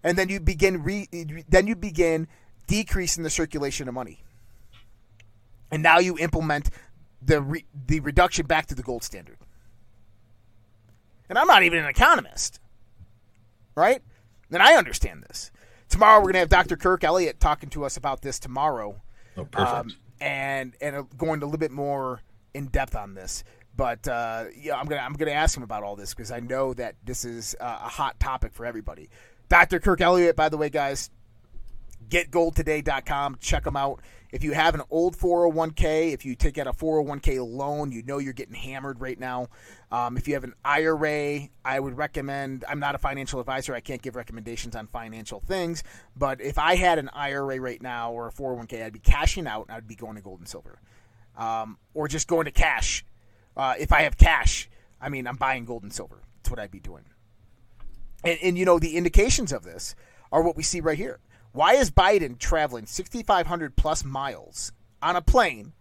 [0.02, 1.09] And then you begin re,
[1.48, 2.28] then you begin
[2.66, 4.22] decreasing the circulation of money.
[5.70, 6.70] And now you implement
[7.22, 9.37] the re, the reduction back to the gold standard.
[11.28, 12.61] And I'm not even an economist,
[13.74, 14.02] right?
[14.50, 15.52] And I understand this.
[15.90, 16.76] Tomorrow we're going to have Dr.
[16.76, 19.00] Kirk Elliott talking to us about this tomorrow
[19.37, 19.74] Oh, perfect.
[19.74, 22.20] um, and and uh, going a little bit more
[22.55, 23.44] in depth on this.
[23.76, 26.74] But uh, yeah, I'm gonna I'm gonna ask him about all this because I know
[26.74, 29.09] that this is uh, a hot topic for everybody.
[29.48, 29.79] Dr.
[29.81, 31.11] Kirk Elliott, by the way, guys,
[32.09, 33.37] getgoldtoday.com.
[33.40, 34.00] Check them out.
[34.33, 38.19] If you have an old 401k, if you take out a 401k loan, you know
[38.19, 39.49] you're getting hammered right now.
[39.90, 42.64] Um, if you have an IRA, I would recommend.
[42.69, 43.75] I'm not a financial advisor.
[43.75, 45.83] I can't give recommendations on financial things.
[46.16, 49.66] But if I had an IRA right now or a 401k, I'd be cashing out
[49.69, 50.81] and I'd be going to gold and silver,
[51.37, 53.05] um, or just going to cash.
[53.57, 56.23] Uh, if I have cash, I mean, I'm buying gold and silver.
[56.37, 57.05] That's what I'd be doing.
[58.23, 59.97] And, and you know, the indications of this
[60.31, 61.19] are what we see right here.
[61.52, 65.72] Why is Biden traveling 6,500 plus miles on a plane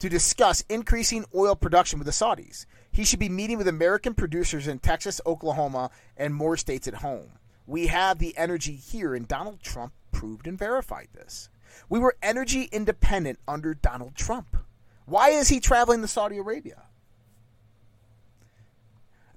[0.00, 2.66] to discuss increasing oil production with the Saudis?
[2.90, 7.32] He should be meeting with American producers in Texas, Oklahoma, and more states at home.
[7.66, 11.48] We have the energy here, and Donald Trump proved and verified this.
[11.88, 14.56] We were energy independent under Donald Trump.
[15.04, 16.82] Why is he traveling to Saudi Arabia?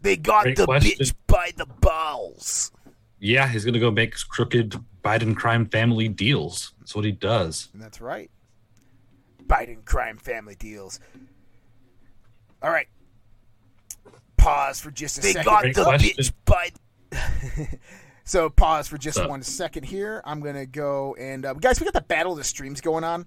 [0.01, 0.91] They got Great the question.
[0.99, 2.71] bitch by the balls.
[3.19, 6.73] yeah, he's gonna go make crooked Biden crime family deals.
[6.79, 7.69] That's what he does.
[7.73, 8.29] And that's right.
[9.45, 10.99] Biden crime family deals.
[12.61, 12.87] All right.
[14.37, 15.45] Pause for just a They second.
[15.45, 16.09] got Great the question.
[16.17, 16.69] bitch by
[18.23, 20.21] So pause for just one second here.
[20.23, 23.25] I'm gonna go and uh, guys, we got the battle of the streams going on.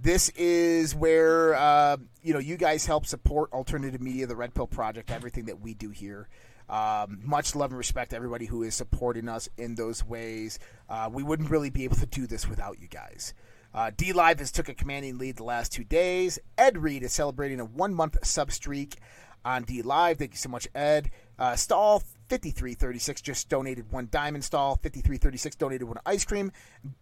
[0.00, 4.66] This is where uh, you know you guys help support alternative media, the Red Pill
[4.66, 6.28] Project, everything that we do here.
[6.68, 10.58] Um, much love and respect to everybody who is supporting us in those ways.
[10.88, 13.34] Uh, we wouldn't really be able to do this without you guys.
[13.74, 16.38] Uh, DLive has took a commanding lead the last two days.
[16.56, 18.96] Ed Reed is celebrating a one month sub streak
[19.44, 20.18] on DLive.
[20.18, 21.10] Thank you so much, Ed.
[21.38, 24.44] Uh, Stall fifty three thirty six just donated one diamond.
[24.44, 26.52] Stall fifty three thirty six donated one ice cream.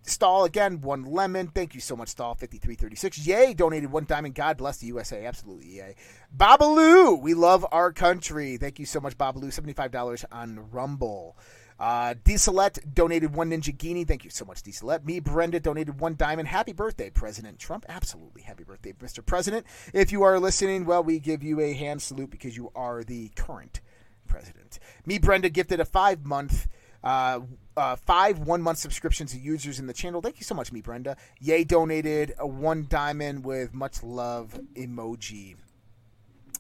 [0.03, 1.49] Stall again one lemon.
[1.49, 3.19] Thank you so much, Stall fifty three thirty six.
[3.27, 4.35] Yay donated one diamond.
[4.35, 5.25] God bless the USA.
[5.27, 5.97] Absolutely yay.
[6.37, 8.57] Babaloo, we love our country.
[8.57, 11.37] Thank you so much, five dollars on Rumble.
[11.79, 14.05] Uh, Dieselette donated one Ninja Genie.
[14.05, 15.05] Thank you so much, Dieselette.
[15.05, 16.49] Me, Brenda, donated one diamond.
[16.49, 17.85] Happy birthday, President Trump.
[17.89, 18.43] Absolutely.
[18.43, 19.25] Happy birthday, Mr.
[19.25, 19.67] President.
[19.93, 23.29] If you are listening, well, we give you a hand salute because you are the
[23.37, 23.81] current
[24.27, 24.79] president.
[25.05, 26.69] Me, Brenda, gifted a five month.
[27.05, 27.41] Uh,
[27.77, 30.21] uh, five one month subscriptions to users in the channel.
[30.21, 31.17] Thank you so much, me Brenda.
[31.41, 35.57] Yay donated a one diamond with much love emoji.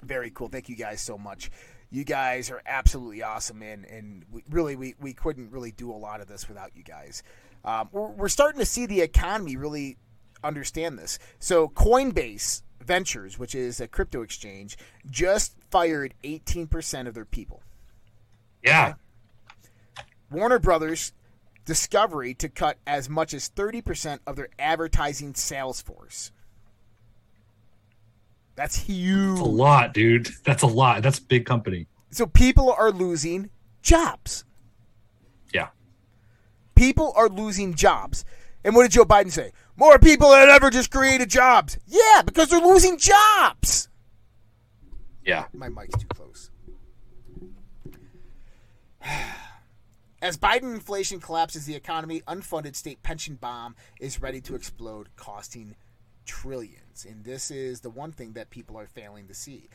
[0.03, 0.49] Very cool.
[0.49, 1.51] Thank you guys so much.
[1.91, 5.97] You guys are absolutely awesome, and and we, really we, we couldn't really do a
[5.97, 7.23] lot of this without you guys.
[7.64, 9.97] Um, we're, we're starting to see the economy really
[10.45, 11.19] understand this.
[11.39, 14.78] So Coinbase Ventures, which is a crypto exchange,
[15.11, 17.62] just fired 18% of their people.
[18.62, 18.95] Yeah.
[20.30, 21.12] Warner Brothers
[21.66, 26.30] Discovery to cut as much as 30% of their advertising sales force.
[28.55, 29.39] That's huge.
[29.39, 30.28] That's a lot, dude.
[30.45, 31.03] That's a lot.
[31.03, 31.89] That's a big company.
[32.11, 33.51] So people are losing
[33.82, 34.45] jobs.
[35.53, 35.68] Yeah.
[36.76, 38.24] People are losing jobs.
[38.67, 39.53] And what did Joe Biden say?
[39.77, 41.79] More people than ever just created jobs.
[41.87, 43.89] Yeah, because they're losing jobs.
[45.25, 45.45] Yeah.
[45.55, 46.51] My mic's too close.
[50.21, 55.77] As Biden inflation collapses the economy, unfunded state pension bomb is ready to explode, costing
[56.25, 57.07] trillions.
[57.09, 59.69] And this is the one thing that people are failing to see.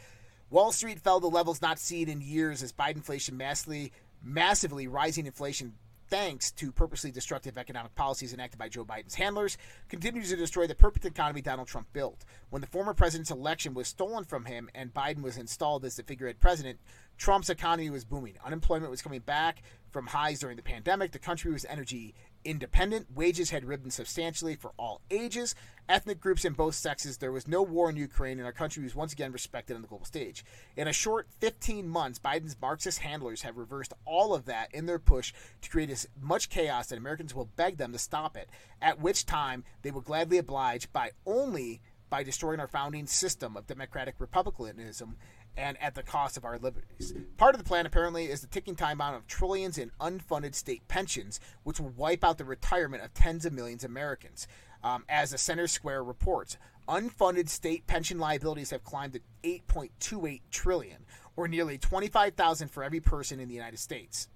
[0.50, 5.28] Wall Street fell to levels not seen in years as Biden inflation massively, massively rising
[5.28, 5.76] inflation
[6.12, 9.57] thanks to purposely destructive economic policies enacted by Joe Biden's handlers,
[9.88, 12.26] continues to destroy the perfect economy Donald Trump built.
[12.49, 16.03] When the former president's election was stolen from him and Biden was installed as the
[16.03, 16.80] figurehead president,
[17.18, 18.34] Trump's economy was booming.
[18.45, 21.14] Unemployment was coming back from highs during the pandemic.
[21.14, 23.07] The country was energy independent.
[23.16, 25.55] Wages had risen substantially for all ages,
[25.90, 27.18] ethnic groups, and both sexes.
[27.18, 29.88] There was no war in Ukraine, and our country was once again respected on the
[29.88, 30.44] global stage.
[30.76, 35.00] In a short 15 months, Biden's Marxist handlers have reversed all of that in their
[35.00, 38.50] push to create as much chaos that Americans will beg them to stop it,
[38.82, 43.66] at which time they will gladly oblige by only by destroying our founding system of
[43.66, 45.16] democratic republicanism
[45.58, 47.14] and at the cost of our liberties.
[47.38, 50.88] Part of the plan, apparently, is the ticking time bomb of trillions in unfunded state
[50.88, 54.48] pensions, which will wipe out the retirement of tens of millions of Americans.
[54.84, 56.58] Um, as the Center Square reports,
[56.88, 61.06] unfunded state pension liabilities have climbed to 8.28 trillion,
[61.36, 64.28] or nearly 25,000 for every person in the United States.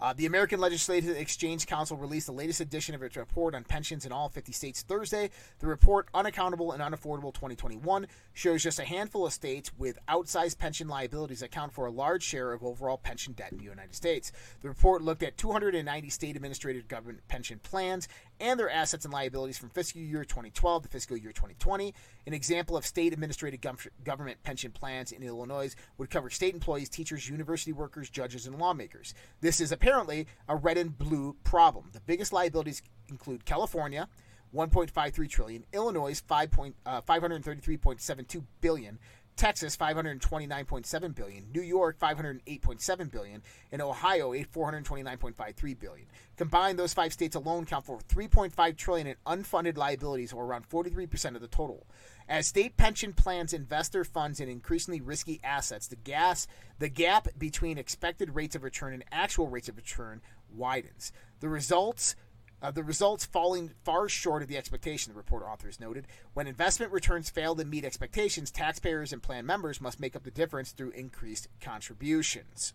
[0.00, 4.04] Uh, the American Legislative Exchange Council released the latest edition of its report on pensions
[4.04, 5.30] in all 50 states Thursday.
[5.60, 10.88] The report, Unaccountable and Unaffordable 2021, shows just a handful of states with outsized pension
[10.88, 14.32] liabilities account for a large share of overall pension debt in the United States.
[14.60, 18.08] The report looked at 290 state administrated government pension plans
[18.40, 21.94] and their assets and liabilities from fiscal year 2012 to fiscal year 2020.
[22.26, 23.64] An example of state administrated
[24.04, 29.14] government pension plans in Illinois would cover state employees, teachers, university workers, judges, and lawmakers.
[29.40, 31.90] This is apparently a red and blue problem.
[31.92, 34.08] The biggest liabilities include California,
[34.54, 36.46] 1.53 trillion, Illinois 5.
[36.86, 38.98] Uh, 533.72 billion,
[39.36, 46.06] Texas 529.7 billion, New York 508.7 billion, and Ohio 429.53 billion.
[46.36, 51.34] Combined, those five states alone count for 3.5 trillion in unfunded liabilities, or around 43%
[51.34, 51.86] of the total.
[52.28, 57.28] As state pension plans invest their funds in increasingly risky assets, the gas the gap
[57.38, 60.20] between expected rates of return and actual rates of return
[60.52, 61.12] widens.
[61.40, 62.16] The results
[62.62, 66.06] uh, the results falling far short of the expectation, the report authors noted.
[66.34, 70.30] When investment returns fail to meet expectations, taxpayers and plan members must make up the
[70.30, 72.72] difference through increased contributions.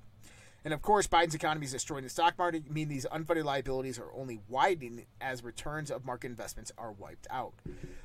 [0.63, 4.13] And of course, Biden's economy is destroying the stock market, meaning these unfunded liabilities are
[4.13, 7.53] only widening as returns of market investments are wiped out.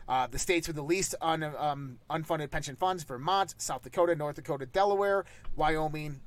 [0.09, 4.37] Uh, the states with the least un, um, unfunded pension funds Vermont, South Dakota, North
[4.37, 6.20] Dakota, Delaware, Wyoming,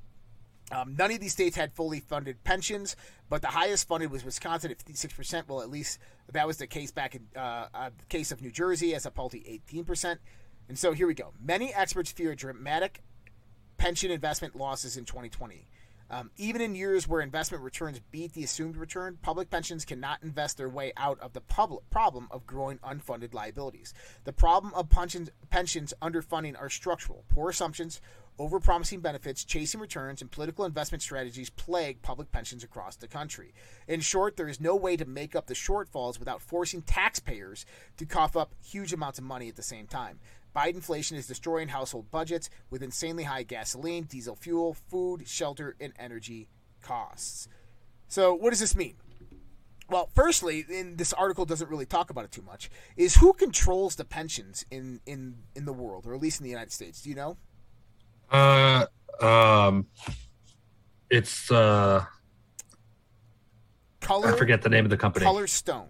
[0.72, 2.95] um, none of these states had fully funded pensions,
[3.30, 5.47] but the highest funded was Wisconsin at 56%.
[5.47, 5.99] Well, at least
[6.32, 9.11] that was the case back in uh, uh, the case of New Jersey as a
[9.11, 10.17] paltry 18%.
[10.67, 11.34] And so here we go.
[11.41, 13.01] Many experts fear dramatic
[13.78, 15.67] pension investment losses in 2020.
[16.11, 20.57] Um, even in years where investment returns beat the assumed return, public pensions cannot invest
[20.57, 23.93] their way out of the public problem of growing unfunded liabilities.
[24.24, 27.26] The problem of pensions, pensions underfunding are structural.
[27.30, 28.01] Poor assumptions,
[28.40, 33.54] overpromising benefits, chasing returns, and political investment strategies plague public pensions across the country.
[33.88, 37.66] In short, there is no way to make up the shortfalls without forcing taxpayers
[37.98, 40.20] to cough up huge amounts of money at the same time.
[40.56, 45.94] Biden inflation is destroying household budgets with insanely high gasoline, diesel fuel, food, shelter, and
[46.00, 46.48] energy
[46.82, 47.48] costs.
[48.08, 48.96] So, what does this mean?
[49.90, 53.96] Well, firstly, and this article doesn't really talk about it too much, is who controls
[53.96, 57.02] the pensions in, in, in the world, or at least in the United States?
[57.02, 57.38] Do you know?
[58.32, 58.86] Uh,
[59.21, 59.86] um,
[61.09, 62.03] it's uh,
[64.01, 64.34] Color.
[64.34, 65.25] I forget the name of the company.
[65.25, 65.88] Color Stone.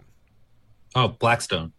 [0.96, 1.74] Oh, Blackstone.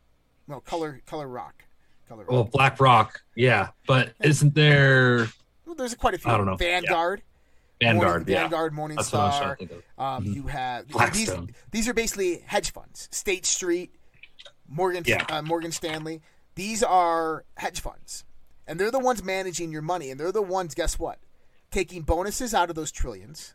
[0.47, 1.65] No, Color Color Rock.
[2.09, 2.31] Color Rock.
[2.31, 3.21] Well, BlackRock.
[3.37, 5.29] Yeah, but isn't there
[5.67, 6.31] Well, there's quite a few.
[6.31, 6.57] I don't know.
[6.57, 7.23] Vanguard.
[7.81, 8.11] Vanguard?
[8.11, 9.51] Morning, yeah, Vanguard, That's what I was Morningstar.
[9.59, 10.05] to think of.
[10.05, 10.35] Um, Mhm.
[10.35, 11.33] You have these,
[11.71, 13.09] these are basically hedge funds.
[13.11, 13.95] State Street,
[14.69, 15.25] Morgan Yeah.
[15.31, 16.21] uh, Morgan Stanley.
[16.57, 18.25] These are hedge funds,
[18.71, 20.77] and they're the ones managing your money, and they're the ones.
[20.77, 21.19] Guess what?
[21.73, 23.55] Taking bonuses out of those trillions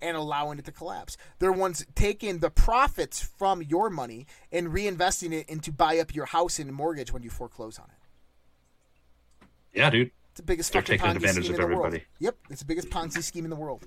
[0.00, 1.16] and allowing it to collapse.
[1.40, 6.26] They're ones taking the profits from your money and reinvesting it into buy up your
[6.26, 9.48] house and mortgage when you foreclose on it.
[9.72, 10.12] Yeah, dude.
[10.30, 12.00] It's the biggest They're fucking Ponzi scheme in the world.
[12.20, 13.84] Yep, it's the biggest Ponzi scheme in the world.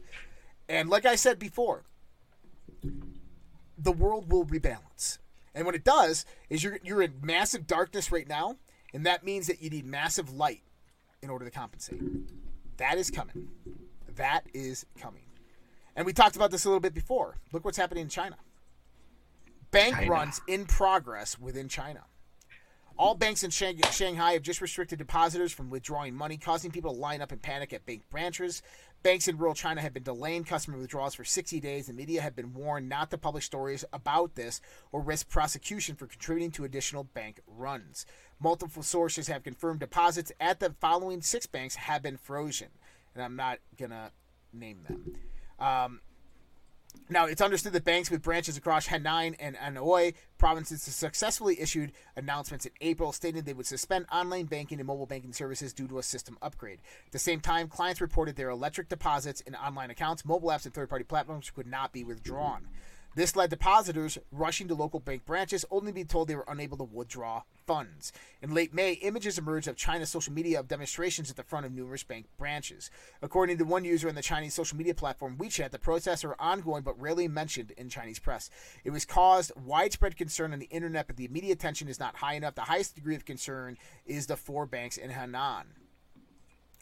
[0.67, 1.85] And like I said before,
[3.77, 5.19] the world will rebalance.
[5.55, 8.57] And what it does is you're you're in massive darkness right now,
[8.93, 10.61] and that means that you need massive light
[11.21, 12.01] in order to compensate.
[12.77, 13.49] That is coming.
[14.15, 15.23] That is coming.
[15.95, 17.35] And we talked about this a little bit before.
[17.51, 18.37] Look what's happening in China.
[19.71, 20.11] Bank China.
[20.11, 22.05] runs in progress within China.
[22.97, 27.21] All banks in Shanghai have just restricted depositors from withdrawing money, causing people to line
[27.21, 28.61] up in panic at bank branches.
[29.03, 31.87] Banks in rural China have been delaying customer withdrawals for 60 days.
[31.87, 34.59] The media have been warned not to publish stories about this
[34.91, 38.05] or risk prosecution for contributing to additional bank runs.
[38.41, 42.69] Multiple sources have confirmed deposits at the following six banks have been frozen,
[43.13, 44.11] and I'm not gonna
[44.53, 45.13] name them.
[45.59, 46.01] Um,
[47.11, 52.65] now, it's understood that banks with branches across Henan and Anhui provinces successfully issued announcements
[52.65, 56.03] in April stating they would suspend online banking and mobile banking services due to a
[56.03, 56.79] system upgrade.
[57.07, 60.73] At the same time, clients reported their electric deposits in online accounts, mobile apps, and
[60.73, 62.67] third party platforms could not be withdrawn.
[63.15, 66.77] This led depositors rushing to local bank branches, only to be told they were unable
[66.77, 68.11] to withdraw funds.
[68.41, 71.71] In late May, images emerged of China's social media of demonstrations at the front of
[71.71, 72.89] numerous bank branches.
[73.21, 76.83] According to one user on the Chinese social media platform WeChat, the protests are ongoing
[76.83, 78.49] but rarely mentioned in Chinese press.
[78.83, 82.35] It was caused widespread concern on the internet, but the media attention is not high
[82.35, 82.55] enough.
[82.55, 85.65] The highest degree of concern is the four banks in Henan.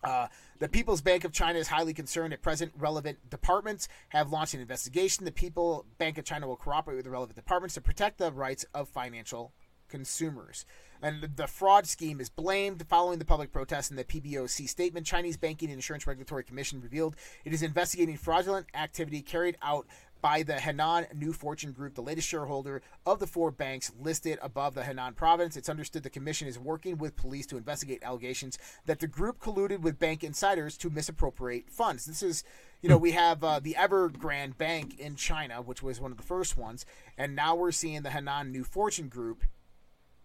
[0.04, 0.28] Uh,
[0.60, 2.72] the People's Bank of China is highly concerned at present.
[2.78, 5.26] Relevant departments have launched an investigation.
[5.26, 8.66] The People Bank of China will cooperate with the relevant departments to protect the rights
[8.74, 9.54] of financial
[9.90, 10.66] consumers.
[11.02, 15.06] And the fraud scheme is blamed following the public protest in the PBOC statement.
[15.06, 19.86] Chinese Banking and Insurance Regulatory Commission revealed it is investigating fraudulent activity carried out
[20.22, 24.74] by the Henan New Fortune Group, the latest shareholder of the four banks listed above
[24.74, 25.56] the Henan province.
[25.56, 29.82] It's understood the commission is working with police to investigate allegations that the group colluded
[29.82, 32.06] with bank insiders to misappropriate funds.
[32.06, 32.44] This is,
[32.82, 36.24] you know, we have uh, the Evergrande Bank in China, which was one of the
[36.24, 36.86] first ones,
[37.18, 39.44] and now we're seeing the Henan New Fortune Group,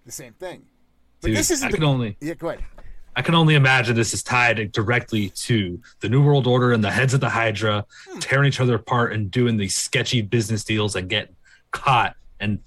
[0.05, 0.67] the same thing.
[1.21, 2.65] But Dude, this isn't I the- only Yeah, go ahead.
[3.15, 6.91] I can only imagine this is tied directly to the New World Order and the
[6.91, 8.19] heads of the Hydra Hmm.
[8.21, 11.37] tearing each other apart and doing these sketchy business deals and getting
[11.73, 12.59] caught and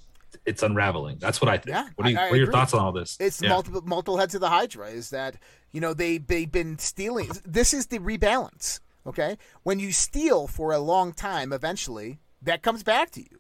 [0.46, 1.18] it's unraveling.
[1.20, 1.76] That's what I think.
[1.76, 3.18] Yeah, what, are you, what are your thoughts on all this?
[3.20, 3.50] It's Yeah.
[3.50, 4.89] multiple multiple heads of the Hydra.
[4.89, 5.38] Is that
[5.72, 7.32] you know they they've been stealing.
[7.43, 8.80] This is the rebalance.
[9.08, 13.39] Okay, when you steal for a long time, eventually that comes back to you,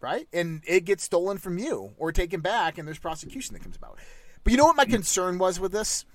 [0.00, 0.26] right?
[0.32, 3.98] And it gets stolen from you or taken back, and there's prosecution that comes about.
[4.48, 6.06] But you know what my concern was with this?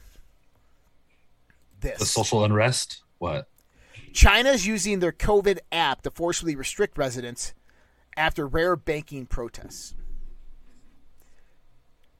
[1.81, 3.03] This the social unrest.
[3.19, 3.47] What?
[4.11, 7.53] China's using their COVID app to forcibly restrict residents
[8.17, 9.93] after rare banking protests.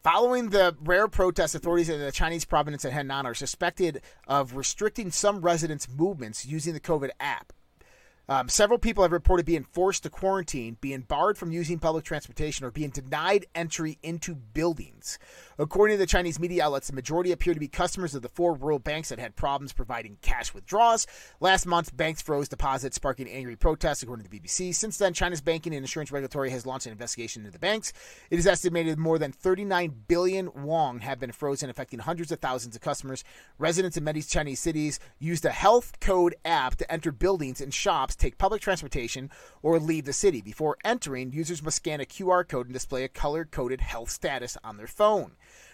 [0.04, 5.10] Following the rare protests, authorities in the Chinese province of Henan are suspected of restricting
[5.10, 7.54] some residents' movements using the COVID app.
[8.30, 12.66] Um, several people have reported being forced to quarantine, being barred from using public transportation,
[12.66, 15.20] or being denied entry into buildings.
[15.60, 18.54] According to the Chinese media outlets, the majority appear to be customers of the four
[18.54, 21.06] rural banks that had problems providing cash withdrawals.
[21.42, 24.74] Last month, banks froze deposits, sparking angry protests, according to the BBC.
[24.74, 27.92] Since then, China's banking and insurance regulatory has launched an investigation into the banks.
[28.30, 32.76] It is estimated more than 39 billion won have been frozen, affecting hundreds of thousands
[32.76, 33.24] of customers.
[33.58, 38.13] Residents in many Chinese cities use the Health Code app to enter buildings and shops,
[38.16, 39.30] take public transportation,
[39.62, 40.42] or leave the city.
[40.42, 44.58] Before entering, users must scan a QR code and display a color coded health status
[44.64, 45.34] on their phone.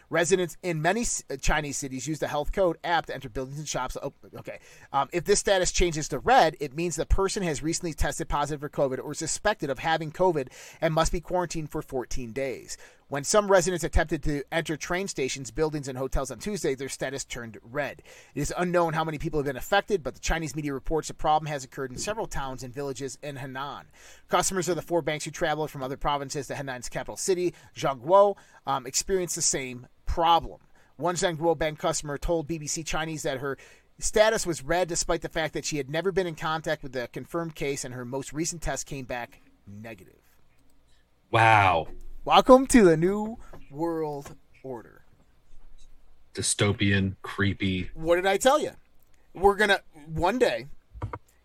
[0.09, 3.67] Residents in many uh, Chinese cities use the Health Code app to enter buildings and
[3.67, 3.95] shops.
[4.01, 4.59] Oh, okay.
[4.91, 8.61] Um, if this status changes to red, it means the person has recently tested positive
[8.61, 10.47] for COVID or suspected of having COVID
[10.81, 12.75] and must be quarantined for 14 days.
[13.09, 17.25] When some residents attempted to enter train stations, buildings, and hotels on Tuesday, their status
[17.25, 18.03] turned red.
[18.35, 21.15] It is unknown how many people have been affected, but the Chinese media reports the
[21.15, 23.85] problem has occurred in several towns and villages in Henan.
[24.27, 28.37] Customers of the four banks who traveled from other provinces to Henan's capital city, Zhengzhou,
[28.67, 30.61] um, experienced the same problem.
[30.97, 33.57] One Zhengzhou Bank customer told BBC Chinese that her
[33.97, 37.07] status was red despite the fact that she had never been in contact with the
[37.11, 40.21] confirmed case and her most recent test came back negative.
[41.31, 41.87] Wow.
[42.25, 43.37] Welcome to the new
[43.71, 45.03] world order.
[46.33, 47.89] Dystopian, creepy.
[47.93, 48.71] What did I tell you?
[49.33, 50.67] We're gonna one day.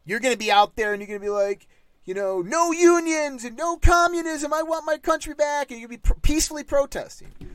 [0.04, 1.68] You're gonna be out there and you're gonna be like,
[2.04, 4.52] you know, no unions and no communism.
[4.52, 7.32] I want my country back, and you're gonna be pr- peacefully protesting.
[7.40, 7.50] And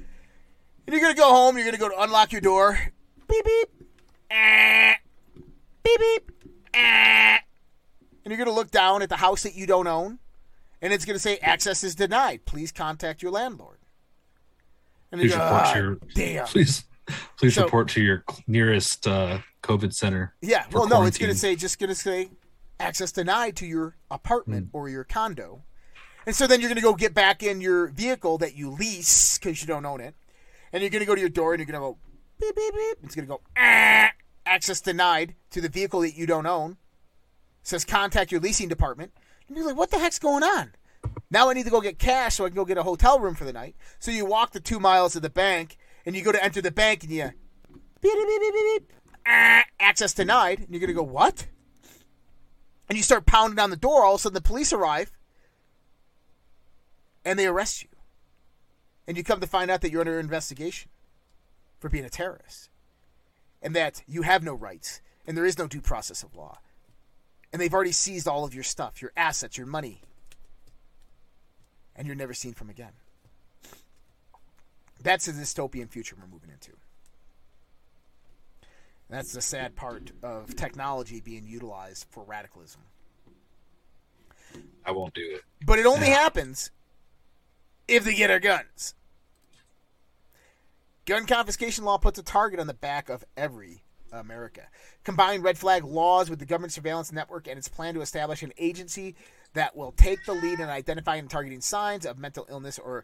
[0.88, 1.58] you're gonna go home.
[1.58, 2.80] You're gonna go to unlock your door.
[3.28, 3.70] Beep beep.
[4.32, 4.94] Eh.
[5.84, 6.32] Beep beep.
[6.74, 7.38] Eh.
[8.24, 10.20] And you're gonna look down at the house that you don't own,
[10.82, 12.46] and it's gonna say access is denied.
[12.46, 13.78] Please contact your landlord.
[15.12, 16.46] And Please you're report "Ah, to your damn.
[16.48, 16.84] please
[17.38, 20.36] please So- report to your nearest uh, COVID center.
[20.42, 22.30] Yeah, well, no, it's going to say just going to say
[22.80, 25.64] access denied to your apartment or your condo,
[26.28, 29.38] and so then you're going to go get back in your vehicle that you lease
[29.40, 30.14] because you don't own it,
[30.72, 31.98] and you're going to go to your door and you're going to go
[32.40, 32.98] beep beep beep.
[33.04, 34.12] It's going to go "Ah,
[34.46, 36.74] access denied to the vehicle that you don't own.
[37.62, 39.12] It says contact your leasing department,
[39.50, 40.72] and you're like, what the heck's going on?
[41.30, 43.36] Now I need to go get cash so I can go get a hotel room
[43.36, 43.76] for the night.
[44.00, 46.72] So you walk the two miles to the bank, and you go to enter the
[46.72, 47.30] bank, and you
[48.02, 48.94] beep beep beep beep.
[49.28, 50.60] Ah, access denied.
[50.60, 51.48] And you're gonna go what?
[52.90, 55.12] and you start pounding on the door, all of a sudden the police arrive
[57.24, 57.90] and they arrest you.
[59.08, 60.90] And you come to find out that you're under investigation
[61.78, 62.70] for being a terrorist
[63.62, 66.60] and that you have no rights and there is no due process of law.
[67.52, 70.02] And they've already seized all of your stuff, your assets, your money,
[71.96, 72.94] and you're never seen from again.
[75.02, 76.72] That's the dystopian future we're moving into.
[79.10, 82.82] And that's the sad part of technology being utilized for radicalism.
[84.86, 85.42] I won't do it.
[85.66, 86.72] But it only happens
[87.88, 88.94] if they get our guns.
[91.06, 93.82] Gun confiscation law puts a target on the back of every
[94.12, 94.62] America.
[95.04, 98.54] Combine red flag laws with the government surveillance network and its plan to establish an
[98.58, 99.16] agency
[99.54, 103.04] that will take the lead in identifying and targeting signs of mental illness or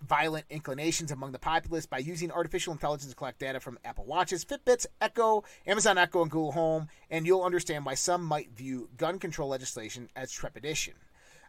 [0.00, 4.44] violent inclinations among the populace by using artificial intelligence to collect data from Apple Watches,
[4.44, 9.18] Fitbits, Echo, Amazon Echo, and Google Home, and you'll understand why some might view gun
[9.18, 10.94] control legislation as trepidation.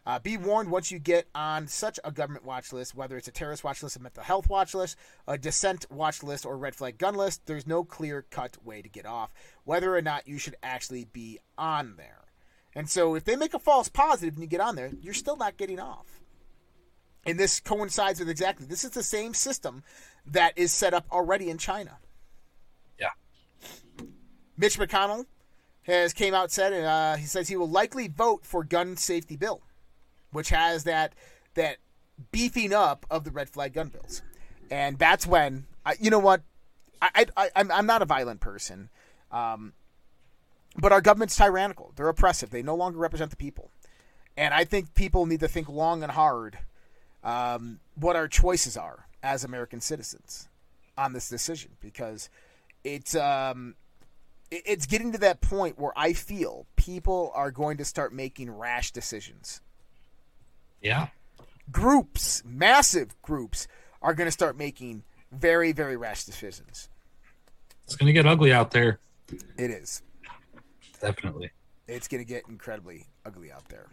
[0.08, 3.30] Uh, be warned once you get on such a government watch list, whether it's a
[3.30, 4.96] terrorist watch list, a mental health watch list,
[5.26, 8.88] a dissent watch list, or red flag gun list, there's no clear cut way to
[8.88, 9.34] get off
[9.64, 12.24] whether or not you should actually be on there.
[12.74, 15.36] And so if they make a false positive and you get on there, you're still
[15.36, 16.22] not getting off.
[17.26, 19.82] And this coincides with exactly this is the same system
[20.24, 21.98] that is set up already in China.
[22.98, 23.10] Yeah.
[24.56, 25.26] Mitch McConnell
[25.82, 29.60] has came out said uh, he says he will likely vote for gun safety bill,
[30.32, 31.14] which has that
[31.54, 31.78] that
[32.32, 34.22] beefing up of the red flag gun bills,
[34.70, 36.42] and that's when I, you know what
[37.00, 38.90] I, I I'm I'm not a violent person,
[39.30, 39.72] um,
[40.76, 41.92] but our government's tyrannical.
[41.96, 42.50] They're oppressive.
[42.50, 43.70] They no longer represent the people,
[44.36, 46.58] and I think people need to think long and hard
[47.22, 50.48] um, what our choices are as American citizens
[50.96, 52.28] on this decision because
[52.84, 53.74] it's um,
[54.50, 58.92] it's getting to that point where I feel people are going to start making rash
[58.92, 59.60] decisions.
[60.80, 61.08] Yeah.
[61.70, 63.68] Groups, massive groups,
[64.00, 65.02] are going to start making
[65.32, 66.88] very, very rash decisions.
[67.84, 69.00] It's gonna get ugly out there.
[69.56, 70.02] It is.
[71.00, 71.50] Definitely.
[71.86, 73.86] It's going to get incredibly ugly out there.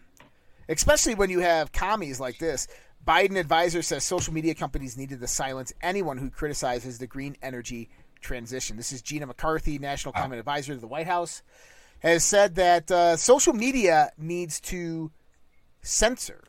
[0.67, 2.67] Especially when you have commies like this.
[3.05, 7.89] Biden advisor says social media companies needed to silence anyone who criticizes the green energy
[8.19, 8.77] transition.
[8.77, 11.43] This is Gina McCarthy, National Climate Advisor to the White House,
[11.99, 15.11] has said that uh, social media needs to
[15.83, 16.43] censor.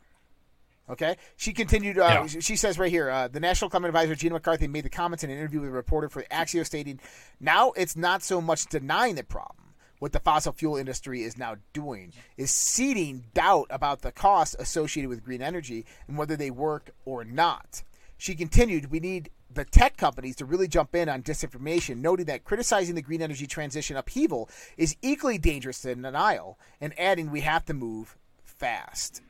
[0.89, 1.17] Okay.
[1.37, 1.99] She continued.
[1.99, 2.41] Uh, Yeah.
[2.41, 5.31] She says right here, uh, the National Climate Advisor Gina McCarthy made the comments in
[5.31, 7.01] an interview with a reporter for Axios, stating,
[7.41, 11.57] "Now it's not so much denying the problem." What the fossil fuel industry is now
[11.73, 16.91] doing is seeding doubt about the costs associated with green energy and whether they work
[17.07, 17.83] or not.
[18.19, 22.45] She continued, We need the tech companies to really jump in on disinformation, noting that
[22.45, 27.65] criticizing the green energy transition upheaval is equally dangerous than denial, and adding, We have
[27.65, 29.23] to move fast.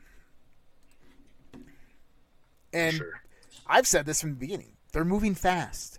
[2.73, 3.21] And Sure.
[3.67, 4.73] I've said this from the beginning.
[4.93, 5.99] They're moving fast.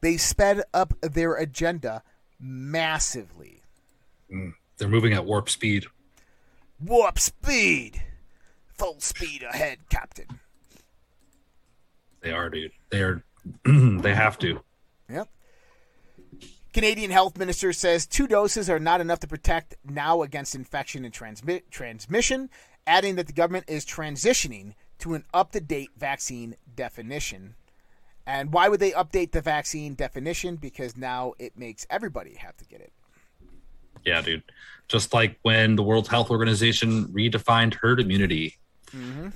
[0.00, 2.02] They sped up their agenda
[2.38, 3.62] massively.
[4.32, 4.54] Mm.
[4.76, 5.86] They're moving at warp speed.
[6.84, 8.02] Warp speed.
[8.74, 10.40] Full speed ahead, Captain.
[12.20, 12.72] They are, dude.
[12.90, 13.24] They are.
[13.64, 14.60] they have to.
[15.08, 15.28] Yep.
[16.72, 21.14] Canadian health minister says two doses are not enough to protect now against infection and
[21.14, 22.50] transmit, transmission,
[22.86, 27.54] adding that the government is transitioning to an up to date vaccine definition.
[28.26, 30.56] And why would they update the vaccine definition?
[30.56, 32.92] Because now it makes everybody have to get it.
[34.04, 34.42] Yeah, dude.
[34.88, 38.56] Just like when the World Health Organization redefined herd immunity.
[38.92, 39.28] Mm-hmm.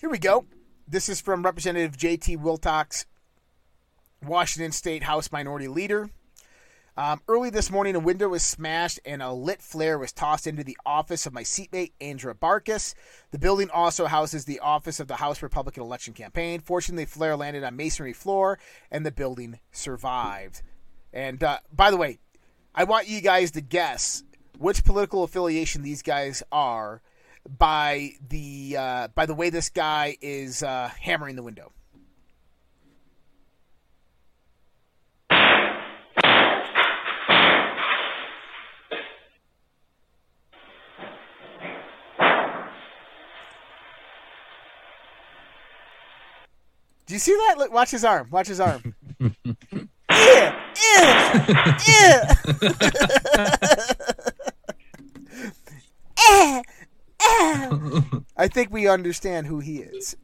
[0.00, 0.46] Here we go.
[0.88, 2.36] This is from Representative J.T.
[2.36, 3.06] Wilcox,
[4.26, 6.10] Washington State House Minority Leader.
[6.94, 10.62] Um, early this morning, a window was smashed and a lit flare was tossed into
[10.62, 12.94] the office of my seatmate, Andrew Barkis.
[13.30, 16.60] The building also houses the office of the House Republican Election Campaign.
[16.60, 18.58] Fortunately, the flare landed on masonry floor
[18.90, 20.60] and the building survived.
[21.14, 22.18] And uh, by the way,
[22.74, 24.22] I want you guys to guess
[24.58, 27.00] which political affiliation these guys are
[27.58, 31.72] by the uh, by the way this guy is uh, hammering the window.
[47.12, 47.56] Do you see that?
[47.58, 48.28] Look, watch his arm.
[48.30, 48.94] Watch his arm.
[49.20, 50.56] yeah,
[50.94, 52.32] yeah, yeah.
[58.34, 60.16] I think we understand who he is.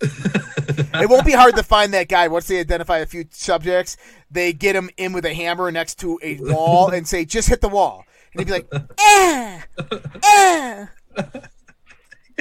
[0.00, 3.96] it won't be hard to find that guy once they identify a few subjects.
[4.30, 7.60] They get him in with a hammer next to a wall and say, "Just hit
[7.60, 8.68] the wall," and he'd be like,
[9.00, 9.62] "Eh,
[10.22, 10.86] eh."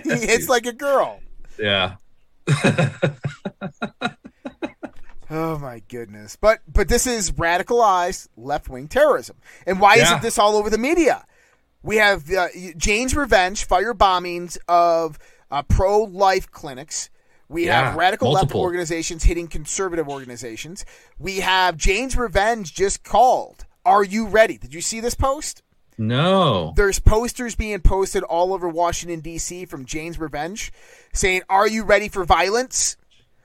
[0.03, 1.21] he hits like a girl.
[1.57, 1.95] Yeah.
[5.31, 6.35] Oh my goodness!
[6.35, 9.35] But but this is radicalized left wing terrorism,
[9.67, 10.03] and why Yeah.
[10.05, 11.23] isn't this all over the media?
[11.83, 15.19] We have uh, Jane's Revenge, fire bombings of
[15.51, 17.11] uh, pro life clinics.
[17.47, 20.83] We have Yeah, radical left organizations hitting conservative organizations.
[21.19, 23.65] We have Jane's Revenge just called.
[23.85, 24.57] Are you ready?
[24.57, 25.61] Did you see this post?
[25.99, 26.71] No.
[26.77, 29.65] There's posters being posted all over Washington D.C.
[29.65, 30.71] from Jane's Revenge,
[31.11, 32.95] saying, "Are you ready for violence?"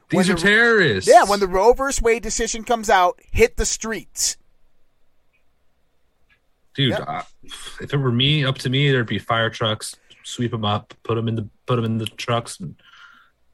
[0.09, 1.11] These when are the- terrorists.
[1.11, 2.01] Yeah, when the Roe vs.
[2.01, 4.37] Wade decision comes out, hit the streets.
[6.75, 7.23] dude, uh,
[7.81, 11.15] if it were me, up to me, there'd be fire trucks, sweep them up, put
[11.17, 12.77] them in the put them in the trucks, and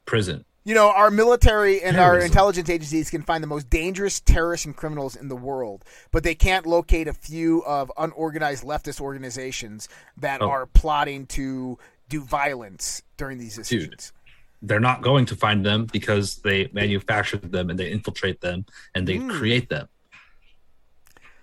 [0.05, 0.45] prison.
[0.63, 4.75] You know, our military and our intelligence agencies can find the most dangerous terrorists and
[4.75, 10.41] criminals in the world, but they can't locate a few of unorganized leftist organizations that
[10.41, 10.49] Oh.
[10.49, 14.13] are plotting to do violence during these decisions.
[14.61, 19.07] They're not going to find them because they manufacture them and they infiltrate them and
[19.07, 19.29] they Hmm.
[19.31, 19.89] create them.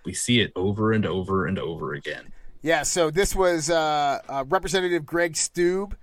[0.05, 2.33] We see it over and over and over again.
[2.63, 5.95] Yeah, so this was uh, uh, Representative Greg Steube.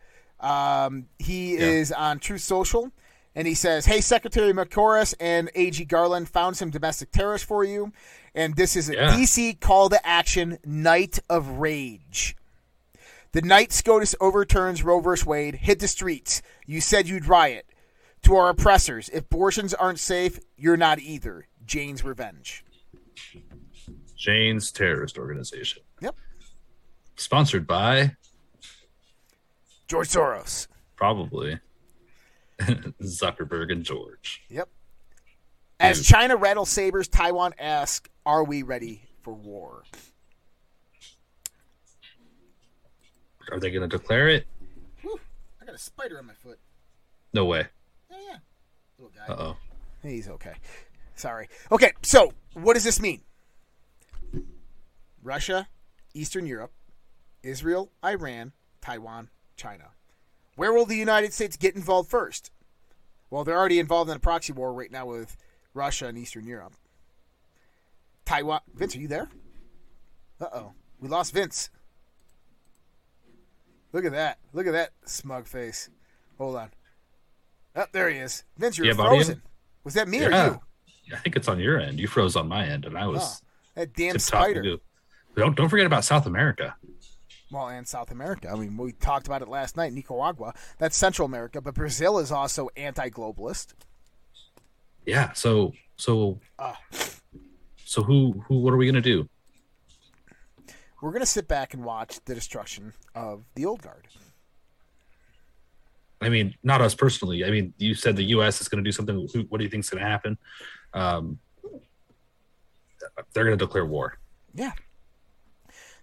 [0.41, 1.61] Um, he Yeah.
[1.61, 2.91] is on Truth Social,
[3.35, 7.91] and he says, "Hey, Secretary Mayorkas and AG Garland found some domestic terrorists for you,
[8.33, 9.15] and this is a Yeah.
[9.15, 12.35] DC call to action: Night of Rage."
[13.33, 15.21] The night SCOTUS overturns Roe v.
[15.25, 16.41] Wade, hit the streets.
[16.65, 17.65] You said you'd riot.
[18.21, 21.47] To our oppressors, if abortions aren't safe, you're not either.
[21.65, 22.63] Jane's Revenge.
[24.15, 26.15] Jane's terrorist organization, Yep.
[27.17, 28.15] sponsored by
[29.87, 30.67] George Soros.
[30.95, 31.59] probably
[33.01, 34.43] Zuckerberg and George.
[34.49, 34.69] Yep.
[35.79, 36.05] As.
[36.05, 39.83] China rattles sabers, Taiwan asks, "Are we ready for war?"
[43.51, 44.47] Are they going to declare it?
[45.61, 46.59] I got a spider on my foot.
[47.33, 47.67] No way.
[48.09, 48.37] Yeah, yeah.
[48.97, 49.33] Little guy.
[49.33, 49.57] Uh oh.
[50.01, 50.53] He's okay.
[51.15, 51.47] Sorry.
[51.71, 53.21] Okay, so what does this mean?
[55.23, 55.67] Russia,
[56.13, 56.71] Eastern Europe,
[57.41, 58.51] Israel, Iran,
[58.81, 59.94] Taiwan, China.
[60.55, 62.51] Where will the United States get involved first?
[63.29, 65.35] Well, they're already involved in a proxy war right now with
[65.73, 66.73] Russia and Eastern Europe.
[68.25, 68.61] Taiwan.
[68.73, 69.29] Vince, are you there?
[70.39, 70.71] Uh oh.
[70.99, 71.69] We lost Vince.
[73.93, 74.39] Look at that.
[74.53, 75.89] Look at that smug face.
[76.37, 76.69] Hold on.
[77.75, 78.43] Oh, there he is.
[78.57, 79.09] Vince, you're Yeah, buddy.
[79.17, 79.41] frozen.
[79.83, 80.45] Was that me or Yeah.
[80.51, 80.61] you?
[81.13, 81.99] I think it's on your end.
[81.99, 83.45] You froze on my end, and I was Oh,
[83.75, 84.61] that damn spider.
[84.61, 84.81] do.
[85.35, 86.75] Don't don't forget about South America.
[87.51, 88.49] Well, and South America.
[88.49, 89.93] I mean, we talked about it last night.
[89.93, 90.53] Nicaragua.
[90.79, 93.73] That's Central America, but Brazil is also anti-globalist.
[95.05, 95.31] Yeah.
[95.33, 96.79] So so Ah.
[97.85, 99.29] so who who what are we gonna do?
[101.01, 104.07] We're gonna sit back and watch the destruction of the old guard.
[106.21, 107.45] I mean, not us personally.
[107.45, 108.59] I mean, you said the U.S.
[108.61, 109.27] is going to do something.
[109.33, 110.37] Who, what do you think is going to happen?
[110.93, 111.37] Um,
[113.33, 114.17] they're going to declare war.
[114.55, 114.71] Yeah.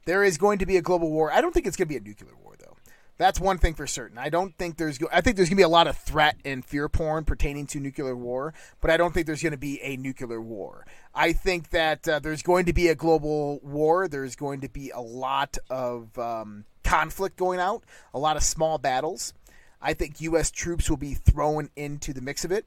[0.05, 1.33] There is going to be a global war.
[1.33, 2.77] I don't think it's going to be a nuclear war, though.
[3.19, 4.19] That's one thing for certain.
[4.19, 4.99] I don't think there's.
[4.99, 7.67] Go- I think there's going to be a lot of threat and fear porn pertaining
[7.69, 10.87] to nuclear war, but I don't think there's going to be a nuclear war.
[11.15, 14.09] I think that uh, there's going to be a global war.
[14.09, 18.79] There's going to be a lot of um, conflict going out, a lot of small
[18.79, 19.35] battles.
[19.81, 20.51] I think U.S.
[20.51, 22.67] troops will be thrown into the mix of it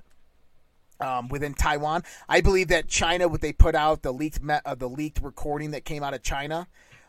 [0.99, 2.03] um, within Taiwan.
[2.29, 5.71] I believe that China, what they put out, the leaked me- uh, the leaked recording
[5.71, 6.67] that came out of China.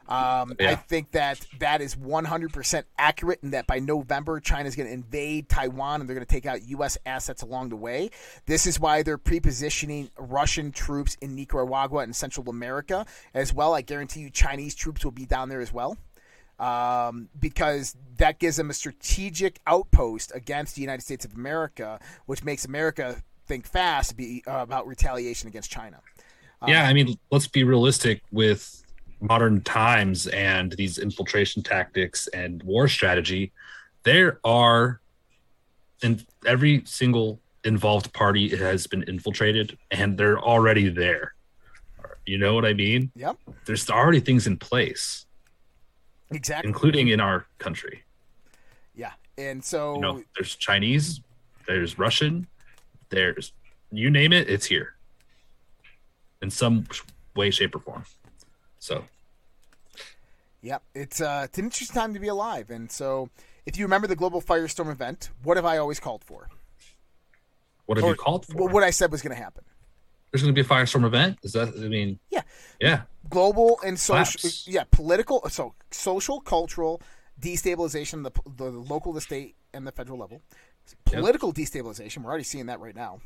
[0.09, 4.87] Um, I think that that is 100% accurate, and that by November, China is going
[4.87, 6.97] to invade Taiwan, and they're going to take out U.S.
[7.07, 8.11] assets along the way.
[8.47, 13.05] This is why they're pre-positioning Russian troops in Nicaragua and Central America
[13.35, 13.75] as well.
[13.75, 15.97] I guarantee you, Chinese troops will be down there as well
[16.59, 22.45] um, because that gives them a strategic outpost against the United States of America, which
[22.45, 26.01] makes America think fast be uh, about retaliation against China.
[26.67, 28.83] yeah, I mean, let's be realistic with
[29.21, 33.53] modern times and these infiltration tactics and war strategy.
[34.03, 35.01] There are,
[36.03, 41.35] and every single involved party has been infiltrated, and they're already there.
[42.25, 43.11] You know what I mean?
[43.15, 45.27] Yep, There's already things in place,
[46.31, 46.69] exactly.
[46.69, 48.03] including in our country.
[48.95, 51.21] Yeah, and so you know there's chinese
[51.67, 52.47] there's russian
[53.11, 53.53] there's
[53.91, 54.95] you name it it's here
[56.43, 56.87] in some
[57.35, 58.05] way shape or form
[58.87, 59.05] so
[60.63, 62.71] Yep, it's uh, it's an interesting time to be alive.
[62.71, 63.29] And so,
[63.67, 66.49] if you remember the global firestorm event, what have I always called for?
[67.85, 68.69] What have Or you called for?
[68.69, 69.63] What I said was going to happen.
[70.33, 71.39] There's going to be a firestorm event.
[71.45, 71.69] Is that?
[71.69, 72.43] I mean, Yeah.
[72.81, 73.03] yeah.
[73.31, 74.67] global and social Collapse.
[74.67, 77.01] yeah political so social cultural
[77.41, 80.41] destabilization the, the local the state and the federal level
[81.05, 83.21] political destabilization we're already seeing that right now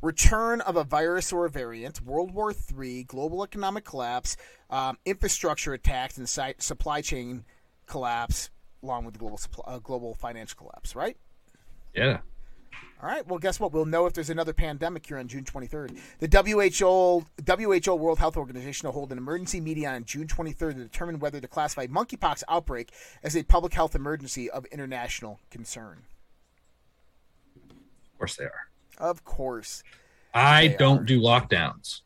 [0.00, 4.36] return of a virus or a variant world war iii global economic collapse
[4.70, 7.44] um, infrastructure attacks and si- supply chain
[7.86, 8.50] collapse
[8.82, 11.16] along with the global supply, uh, global financial collapse right
[11.94, 12.18] Yeah.
[13.02, 13.26] all right.
[13.26, 13.72] Well, guess what?
[13.72, 15.98] We'll know if there's another pandemic here on June 23rd.
[16.20, 20.82] The WHO, WHO World Health Organization will hold an emergency meeting on June 23rd to
[20.84, 22.92] determine whether to classify monkeypox outbreak
[23.24, 26.02] as a public health emergency of international concern.
[28.12, 28.67] Of course they are.
[28.98, 29.82] Of course.
[30.34, 31.04] I don't are.
[31.04, 32.02] do lockdowns.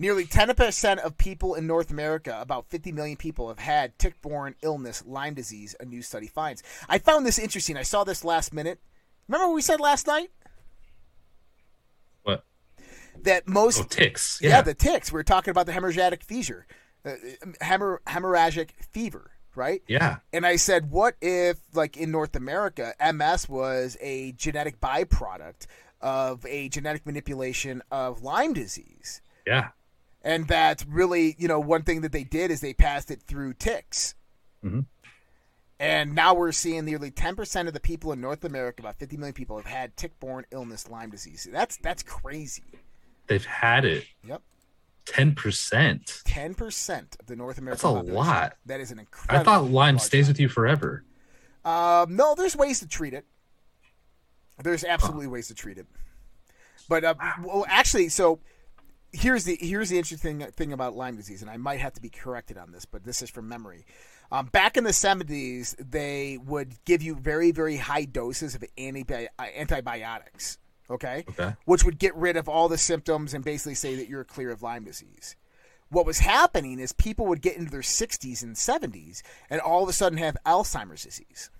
[0.00, 4.54] Nearly 10% of people in North America, about 50 million people, have had tick borne
[4.62, 6.62] illness, Lyme disease, a new study finds.
[6.88, 7.76] I found this interesting.
[7.76, 8.80] I saw this last minute.
[9.26, 10.30] Remember what we said last night?
[12.22, 12.44] What?
[13.22, 14.38] That most Oh, ticks.
[14.40, 14.62] Yeah, Yeah.
[14.62, 15.10] the ticks.
[15.10, 16.66] We were talking about the hemorrhagic fever,
[17.04, 17.14] uh,
[17.60, 19.82] hemor- hemorrhagic fever, right?
[19.88, 20.18] yeah.
[20.32, 25.66] And I said, what if, like in North America, MS was a genetic byproduct
[26.00, 29.20] of a genetic manipulation of Lyme disease?
[29.46, 29.68] Yeah.
[30.22, 33.54] And that really, you know, one thing that they did is they passed it through
[33.54, 34.14] ticks.
[34.64, 34.86] Mhm.
[35.80, 39.34] And now we're seeing nearly 10% of the people in North America, about 50 million
[39.34, 41.46] people, have had tick-borne illness, Lyme disease.
[41.52, 42.64] That's that's crazy.
[43.28, 44.04] They've had it.
[44.24, 44.42] Yep.
[45.12, 46.22] 10%.
[46.24, 48.14] 10% of the North American That's a population.
[48.14, 48.56] lot.
[48.66, 49.40] That is an incredible.
[49.40, 50.28] I thought Lyme stays amount.
[50.34, 51.04] with you forever.
[51.64, 53.24] Um, no, there's ways to treat it.
[54.62, 55.86] There's absolutely ways to treat it.
[56.88, 58.40] But uh, well, actually, so
[59.12, 62.08] here's the here's the interesting thing about Lyme disease, and I might have to be
[62.10, 63.84] corrected on this, but this is from memory.
[64.32, 69.28] Um, back in the 70s, they would give you very very high doses of antibi-
[69.38, 70.58] uh, antibiotics.
[70.90, 71.24] Okay?
[71.28, 71.54] Okay.
[71.66, 74.62] which would get rid of all the symptoms and basically say that you're clear of
[74.62, 75.36] Lyme disease.
[75.90, 79.88] What was happening is people would get into their 60s and 70s and all of
[79.88, 81.50] a sudden have Alzheimer's disease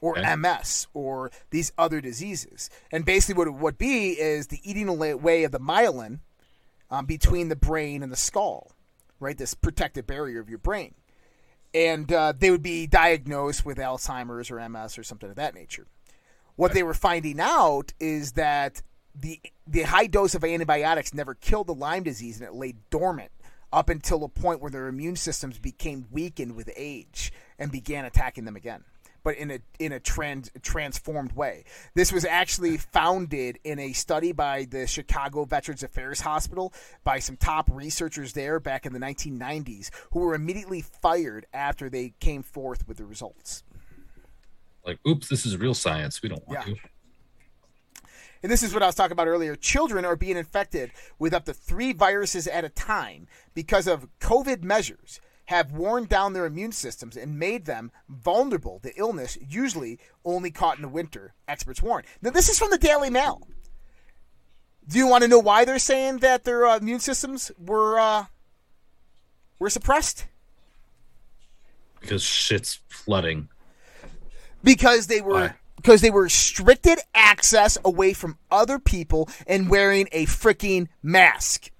[0.00, 0.36] or Okay.
[0.36, 2.68] MS or these other diseases.
[2.92, 6.20] And basically, what it would be is the eating away of the myelin
[6.90, 8.72] um, between the brain and the skull,
[9.18, 9.36] right?
[9.36, 10.94] This protective barrier of your brain.
[11.72, 15.86] And uh, they would be diagnosed with Alzheimer's or MS or something of that nature.
[16.56, 18.82] What they were finding out is that
[19.14, 23.32] the the high dose of antibiotics never killed the Lyme disease, and it lay dormant
[23.72, 28.44] up until a point where their immune systems became weakened with age and began attacking
[28.44, 28.84] them again,
[29.24, 31.64] but in a in a trans, transformed way.
[31.94, 37.36] This was actually founded in a study by the Chicago Veterans Affairs Hospital by some
[37.36, 42.86] top researchers there back in the 1990s, who were immediately fired after they came forth
[42.86, 43.64] with the results.
[44.86, 46.22] Like, oops, this is real science.
[46.22, 46.74] We don't want Yeah.
[46.74, 46.80] to.
[48.42, 49.56] And this is what I was talking about earlier.
[49.56, 54.62] Children are being infected with up to three viruses at a time because of COVID
[54.62, 60.50] measures have worn down their immune systems and made them vulnerable to illness, usually only
[60.50, 62.04] caught in the winter, experts warn.
[62.20, 63.48] Now, this is from the Daily Mail.
[64.86, 68.26] Do you want to know why they're saying that their uh, immune systems were uh,
[69.58, 70.26] were suppressed?
[72.00, 73.48] Because shit's flooding.
[74.64, 75.54] Because they were Why?
[75.76, 81.70] because they were restricted access away from other people and wearing a freaking mask.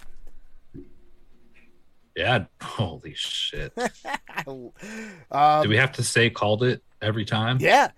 [2.15, 2.45] Yeah.
[2.63, 3.73] Holy shit.
[5.31, 7.59] Um, Do we have to say called it every time?
[7.61, 7.91] Yeah.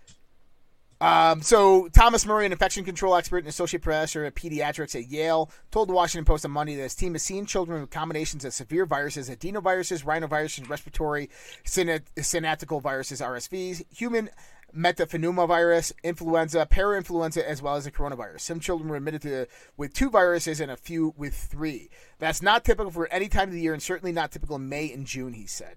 [1.01, 5.51] Um, so Thomas Murray, an infection control expert and associate professor at pediatrics at Yale,
[5.71, 8.55] told the Washington Post on Monday that his team has seen children with combinations of
[8.55, 11.29] severe viruses, adenoviruses, rhinoviruses, respiratory
[11.65, 14.31] synaptical viruses, RSVs, human
[14.77, 18.41] metapneumovirus, influenza, parainfluenza, as well as the coronavirus.
[18.41, 19.47] Some children were admitted to
[19.77, 21.89] with two viruses and a few with three.
[22.19, 24.93] That's not typical for any time of the year, and certainly not typical in May
[24.93, 25.33] and June.
[25.33, 25.77] He said.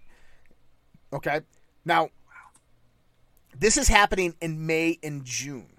[1.12, 1.41] Okay,
[1.86, 2.10] now
[3.58, 5.78] this is happening in May and June.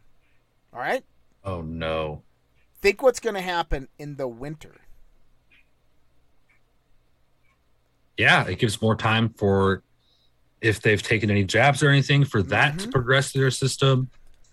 [0.73, 1.05] All right?
[1.45, 2.23] Oh no.
[2.81, 4.75] Think what's going to happen in the winter.
[8.17, 9.83] Yeah, it gives more time for
[10.61, 12.91] if they've taken any jabs or anything for that to mm-hmm.
[12.91, 14.11] progress through their system.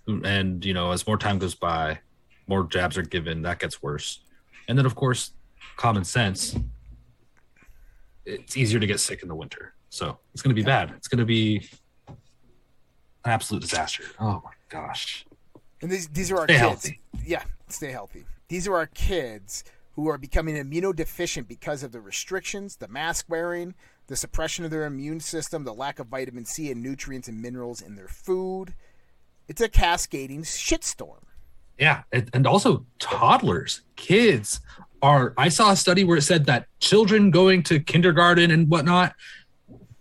[0.08, 2.00] And you know, as more time goes by,
[2.48, 4.22] more jabs are given, that gets worse.
[4.68, 5.32] And then of course,
[5.76, 6.56] common sense.
[8.26, 9.74] It's easier to get sick in the winter.
[9.90, 10.94] So it's gonna be bad.
[10.96, 11.68] It's gonna be
[12.08, 12.16] an
[13.26, 14.04] absolute disaster.
[14.20, 15.26] Oh my gosh.
[15.82, 16.62] And these these are our Stay kids.
[16.62, 17.00] healthy.
[17.26, 18.26] Yeah, stay healthy.
[18.48, 19.66] These are our kids
[19.98, 23.74] who are becoming immunodeficient because of the restrictions, the mask wearing,
[24.08, 27.82] the suppression of their immune system, the lack of vitamin C and nutrients and minerals
[27.82, 28.74] in their food.
[29.48, 31.24] it's a cascading shitstorm.
[31.78, 34.60] Yeah, and, also toddlers, kids
[35.02, 35.34] are.
[35.38, 39.14] I saw a study where it said that children going to kindergarten and whatnot,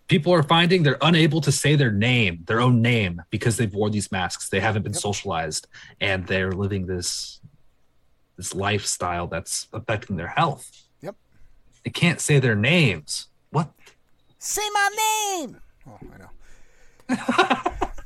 [0.09, 3.93] people are finding they're unable to say their name, their own name, because they've worn
[3.93, 4.49] these masks.
[4.49, 5.67] They haven't been socialized,
[6.01, 7.41] and they're living this
[8.37, 10.71] this lifestyle that's affecting their health.
[11.03, 11.17] Yep.
[11.85, 13.29] They can't say their names.
[14.39, 14.89] Say my
[15.39, 15.61] name.
[15.89, 16.31] Oh, I know.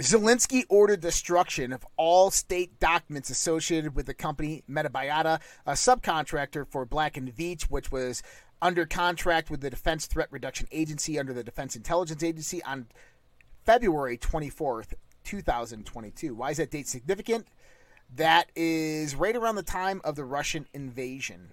[0.00, 6.84] Zelensky ordered destruction of all state documents associated with the company Metabiota, a subcontractor for
[6.84, 8.22] Black and Veatch, which was
[8.60, 12.86] under contract with the Defense Threat Reduction Agency under the Defense Intelligence Agency on
[13.64, 16.34] February 24th, 2022.
[16.34, 17.46] Why is that date significant?
[18.14, 21.52] That is right around the time of the Russian invasion.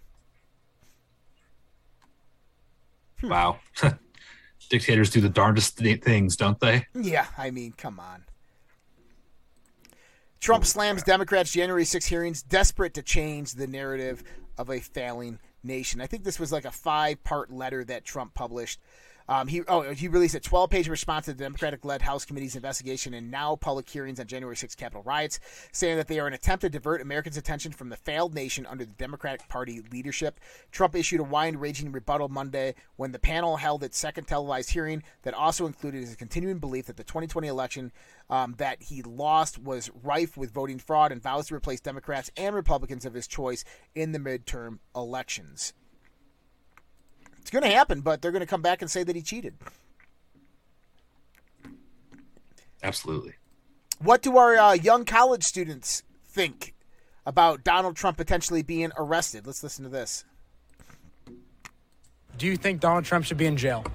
[3.22, 3.30] Hmm.
[3.30, 3.60] Wow.
[4.70, 6.86] Dictators do the darndest things, don't they?
[6.94, 8.24] Yeah, I mean, come on.
[10.40, 14.24] Trump slams Democrats' January 6 hearings, desperate to change the narrative
[14.58, 16.02] of a failing nation.
[16.02, 18.80] I think this was like a five part letter that Trump published.
[19.30, 22.56] Um, he oh he released a 12 page response to the Democratic led House Committee's
[22.56, 25.40] investigation and now public hearings on January 6 Capitol riots,
[25.72, 28.86] saying that they are an attempt to divert Americans' attention from the failed nation under
[28.86, 30.40] the Democratic Party leadership.
[30.72, 35.04] Trump issued a wide ranging rebuttal Monday when the panel held its second televised hearing
[35.24, 37.92] that also included his continuing belief that the 2020 election
[38.30, 42.56] um, that he lost was rife with voting fraud and vows to replace Democrats and
[42.56, 43.64] Republicans of his choice
[43.94, 45.74] in the midterm elections.
[47.42, 49.56] It's going to happen, but they're going to come back and say that he cheated.
[52.84, 53.34] Absolutely.
[54.00, 56.74] What do our uh, young college students think
[57.26, 59.46] about Donald Trump potentially being arrested?
[59.46, 60.24] Let's listen to this.
[62.38, 63.86] Do you think Donald Trump should be in jail?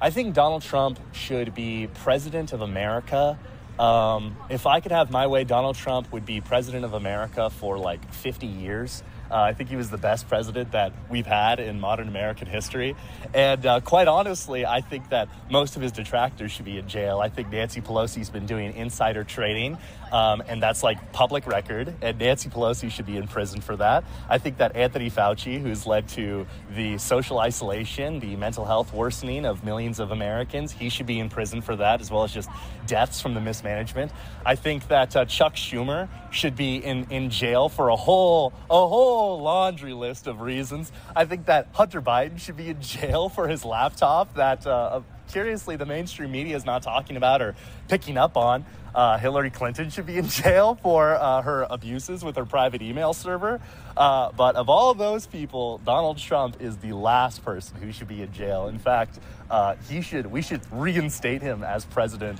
[0.00, 3.38] I think Donald Trump should be president of America.
[3.78, 7.78] Um, if I could have my way, Donald Trump would be president of America for
[7.78, 9.02] like 50 years.
[9.30, 12.96] Uh, I think he was the best president that we've had in modern American history.
[13.32, 17.20] And uh, quite honestly, I think that most of his detractors should be in jail.
[17.20, 19.78] I think Nancy Pelosi's been doing insider trading,
[20.12, 24.04] um, and that's like public record, and Nancy Pelosi should be in prison for that.
[24.28, 29.44] I think that Anthony Fauci, who's led to the social isolation, the mental health worsening
[29.44, 32.50] of millions of Americans, he should be in prison for that, as well as just
[32.86, 34.10] deaths from the mismanagement.
[34.44, 38.88] I think that uh, Chuck Schumer should be in, in jail for a whole a
[38.88, 40.92] whole laundry list of reasons.
[41.14, 45.00] I think that Hunter Biden should be in jail for his laptop that uh,
[45.30, 47.54] curiously the mainstream media is not talking about or
[47.88, 48.64] picking up on.
[48.94, 53.12] Uh, Hillary Clinton should be in jail for uh, her abuses with her private email
[53.12, 53.60] server.
[53.96, 58.22] Uh, but of all those people, Donald Trump is the last person who should be
[58.22, 58.68] in jail.
[58.68, 62.38] In fact, uh, he should we should reinstate him as president.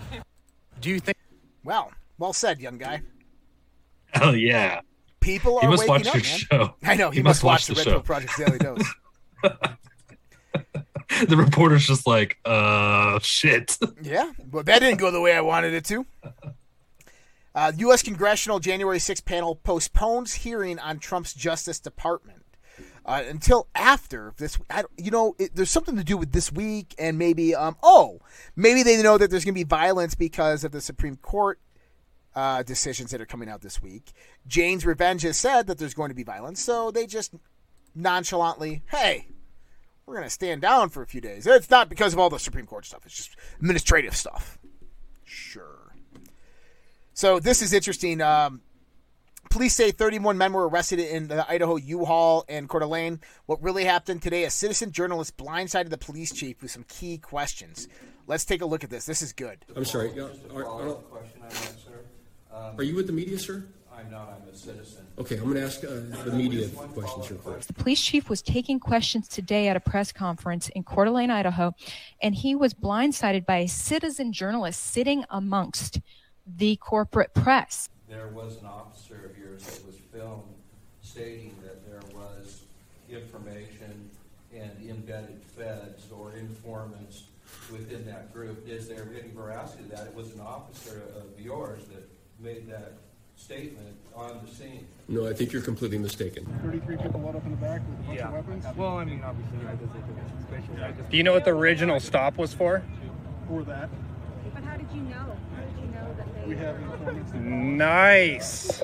[0.81, 1.17] Do you think?
[1.63, 3.03] Well, well said, young guy.
[4.13, 4.81] Hell yeah.
[5.21, 6.39] People are He must waking watch up, your man.
[6.39, 6.75] show.
[6.83, 8.01] I know he, He must, must watch, watch the, the Red Pill show.
[8.01, 8.95] Project Daily Dose.
[11.29, 13.77] The reporter's just like, uh, shit.
[14.01, 16.07] Yeah, but that didn't go the way I wanted it to.
[17.55, 18.03] Uh, U.S.
[18.03, 22.45] Congressional January 6 panel postpones hearing on Trump's Justice Department
[23.05, 24.57] uh, until after this.
[24.71, 28.21] I, you know, it, there's something to do with this week, and maybe, um, oh,
[28.55, 31.59] maybe they know that there's going to be violence because of the Supreme Court
[32.35, 34.13] uh, decisions that are coming out this week.
[34.47, 37.35] Jane's Revenge has said that there's going to be violence, so they just
[37.95, 39.27] nonchalantly, hey,
[40.07, 41.47] we're going to stand down for a few days.
[41.47, 44.59] It's not because of all the Supreme Court stuff, it's just administrative stuff.
[45.25, 45.95] Sure.
[47.13, 48.21] So this is interesting.
[48.21, 48.63] Um,
[49.51, 53.21] police say 31 men were arrested in the Idaho U-Haul and Coeur d'Alene.
[53.47, 54.45] What really happened today?
[54.45, 57.89] A citizen journalist blindsided the police chief with some key questions.
[58.27, 59.07] Let's take a look at this.
[59.07, 59.65] This is good.
[59.77, 60.19] I'm sorry.
[60.19, 62.00] uh, Are, are, question I have, sir.
[62.53, 63.65] Um, are you with the media, sir?
[63.95, 65.07] I'm not, I'm a citizen.
[65.19, 65.89] Okay, I'm going to ask uh,
[66.25, 67.69] the media questions here first.
[67.69, 71.75] The police chief was taking questions today at a press conference in Coeur d'Alene, Idaho,
[72.23, 76.01] and he was blindsided by a citizen journalist sitting amongst
[76.47, 77.89] the corporate press.
[78.09, 80.43] There was an officer of yours that was filmed
[81.03, 82.63] stating that there was
[83.09, 84.09] information
[84.55, 87.25] and embedded feds or informants
[87.71, 88.67] within that group.
[88.69, 90.07] Is there any veracity to that?
[90.07, 92.09] It was an officer of yours that
[92.43, 92.95] made that
[93.37, 94.87] statement on the scene.
[95.09, 96.45] No, I think you're completely mistaken.
[96.63, 99.23] 33 people load up in the back with a bunch of weapons Well, I mean,
[99.25, 99.93] obviously, I just
[100.39, 100.83] suspicious.
[100.83, 102.83] I just Do you know what the original stop was for?
[103.49, 103.89] for that.
[104.55, 105.17] But how did you know?
[105.17, 107.33] How did you know that they We have informants.
[107.35, 108.83] Nice.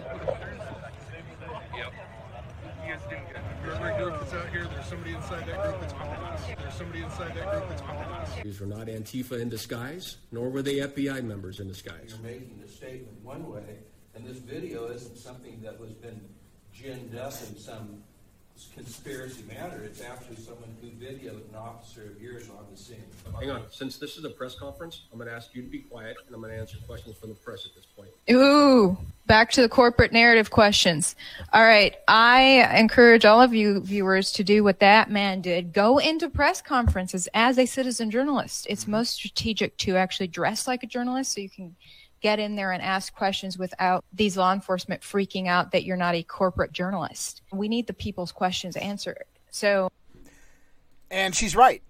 [3.86, 6.42] Every group that's out here, there's somebody inside that group that's calling us.
[6.58, 8.30] There's somebody inside that group that's calling us.
[8.42, 12.14] These were not Antifa in disguise, nor were they FBI members in disguise.
[12.14, 13.78] You're making a statement one way,
[14.14, 16.20] and this video isn't something that was been
[16.74, 18.02] ginned up in some
[18.74, 19.82] conspiracy matter.
[19.84, 23.02] It's actually someone who videoed an officer of yours on the scene.
[23.38, 23.62] Hang on.
[23.70, 26.34] Since this is a press conference, I'm going to ask you to be quiet, and
[26.34, 28.10] I'm going to answer questions from the press at this point.
[28.30, 28.96] Ooh,
[29.26, 31.16] back to the corporate narrative questions.
[31.52, 31.94] All right.
[32.08, 35.72] I encourage all of you viewers to do what that man did.
[35.72, 38.66] Go into press conferences as a citizen journalist.
[38.70, 38.92] It's mm-hmm.
[38.92, 41.76] most strategic to actually dress like a journalist so you can
[42.26, 46.16] get in there and ask questions without these law enforcement freaking out that you're not
[46.16, 47.40] a corporate journalist.
[47.52, 49.26] We need the people's questions answered.
[49.52, 49.92] So,
[51.08, 51.84] And she's right.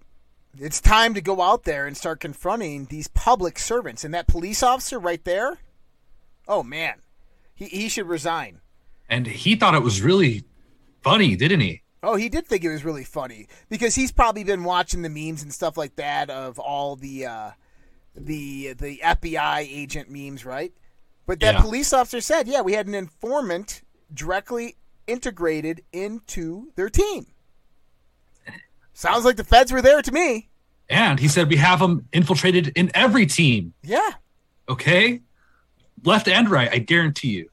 [0.59, 4.03] It's time to go out there and start confronting these public servants.
[4.03, 5.57] And that police officer right there,
[6.47, 7.01] oh man,
[7.55, 8.61] he, he should resign.
[9.09, 10.43] And he thought it was really
[11.01, 11.81] funny, didn't he?
[12.03, 15.41] Oh, he did think it was really funny because he's probably been watching the memes
[15.41, 17.51] and stuff like that of all the uh,
[18.17, 20.73] the the FBI agent memes, right?
[21.25, 21.61] But that Yeah.
[21.61, 23.81] police officer said, yeah, we had an informant
[24.13, 27.27] directly integrated into their team.
[28.93, 30.49] Sounds like the feds were there to me.
[30.89, 33.73] And he said we have them infiltrated in every team.
[33.83, 34.11] Yeah.
[34.69, 35.21] Okay,
[36.03, 36.69] left and right.
[36.71, 37.49] I guarantee you.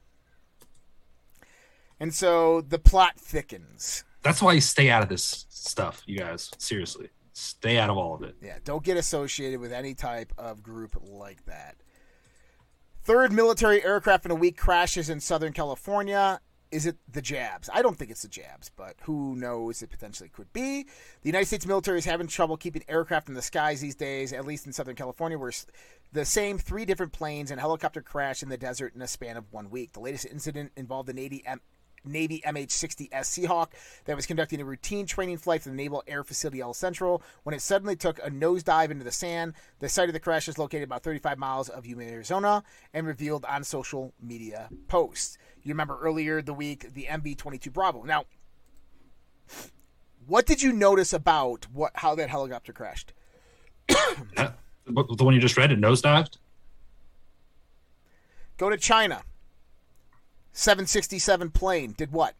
[1.99, 4.03] And so the plot thickens.
[4.21, 6.49] That's why you stay out of this stuff, you guys.
[6.57, 8.35] Seriously, stay out of all of it.
[8.41, 11.75] Yeah, don't get associated with any type of group like that.
[13.03, 16.39] Third military aircraft in a week crashes in Southern California.
[16.71, 17.69] Is it the jabs?
[17.71, 19.81] I don't think it's the jabs, but who knows?
[19.81, 20.83] It potentially could be.
[20.83, 24.45] The United States military is having trouble keeping aircraft in the skies these days, at
[24.45, 25.51] least in Southern California, where
[26.11, 29.51] the same three different planes and helicopter crash in the desert in a span of
[29.51, 29.93] one week.
[29.93, 31.61] The latest incident involved Navy M-
[32.05, 33.69] Navy MH-60S Seahawk
[34.05, 37.55] that was conducting a routine training flight from the Naval Air Facility El Centro when
[37.55, 39.53] it suddenly took a nosedive into the sand.
[39.79, 43.45] The site of the crash is located about 35 miles of Yuma, Arizona, and revealed
[43.45, 45.37] on social media posts.
[45.63, 48.03] You remember earlier the week the MV-22 Bravo.
[48.03, 48.25] Now,
[50.27, 53.13] what did you notice about what how that helicopter crashed?
[54.87, 56.37] The one you just read, it nosedived.
[58.57, 59.23] Go to China.
[60.55, 62.33] 767 plane did what?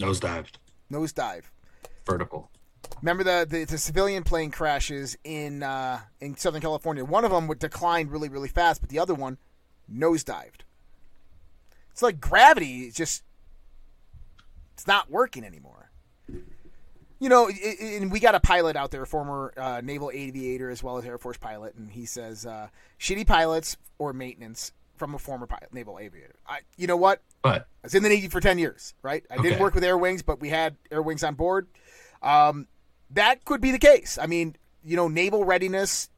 [0.00, 0.54] Nosedived.
[0.90, 1.44] Nosedive.
[2.06, 2.50] Vertical.
[3.02, 7.04] Remember the, the, the civilian plane crashes in uh, in Southern California.
[7.04, 9.36] One of them would decline really really fast, but the other one
[9.92, 10.62] nosedived.
[11.90, 13.22] It's like gravity is just
[14.72, 15.90] it's not working anymore.
[17.20, 20.82] You know, and we got a pilot out there, a former uh, naval aviator as
[20.82, 22.68] well as Air Force pilot, and he says uh,
[22.98, 26.36] shitty pilots or maintenance from a former pilot, naval aviator.
[26.46, 27.22] I, you know what?
[27.42, 29.24] But I was in the Navy for 10 years, right?
[29.30, 31.66] I didn't work with Air Wings, but we had Air Wings on board.
[32.22, 32.66] Um,
[33.10, 34.18] that could be the case.
[34.20, 36.08] I mean, you know, naval readiness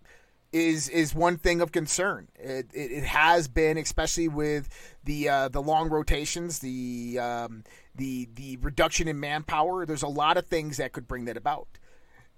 [0.53, 2.29] is is one thing of concern.
[2.37, 4.69] It, it, it has been, especially with
[5.05, 9.85] the uh, the long rotations, the um, the the reduction in manpower.
[9.85, 11.69] There's a lot of things that could bring that about.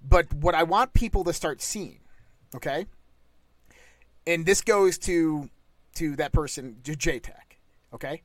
[0.01, 2.01] But what I want people to start seeing,
[2.55, 2.87] okay,
[4.27, 5.51] and this goes to
[5.99, 7.57] to that person, to JTAC,
[7.95, 8.23] okay,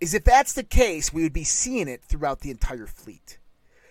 [0.00, 3.38] is if that's the case, we would be seeing it throughout the entire fleet.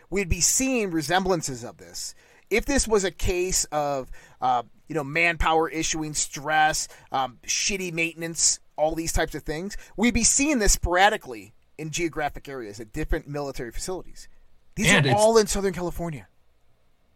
[0.10, 2.14] We'd be seeing resemblances of this.
[2.50, 4.12] If this was a case of,
[4.42, 10.14] uh, you know, manpower issuing stress, um, shitty maintenance, all these types of things, we'd
[10.14, 14.28] be seeing this sporadically in geographic areas at different military facilities.
[14.76, 16.28] These And are all in Southern California.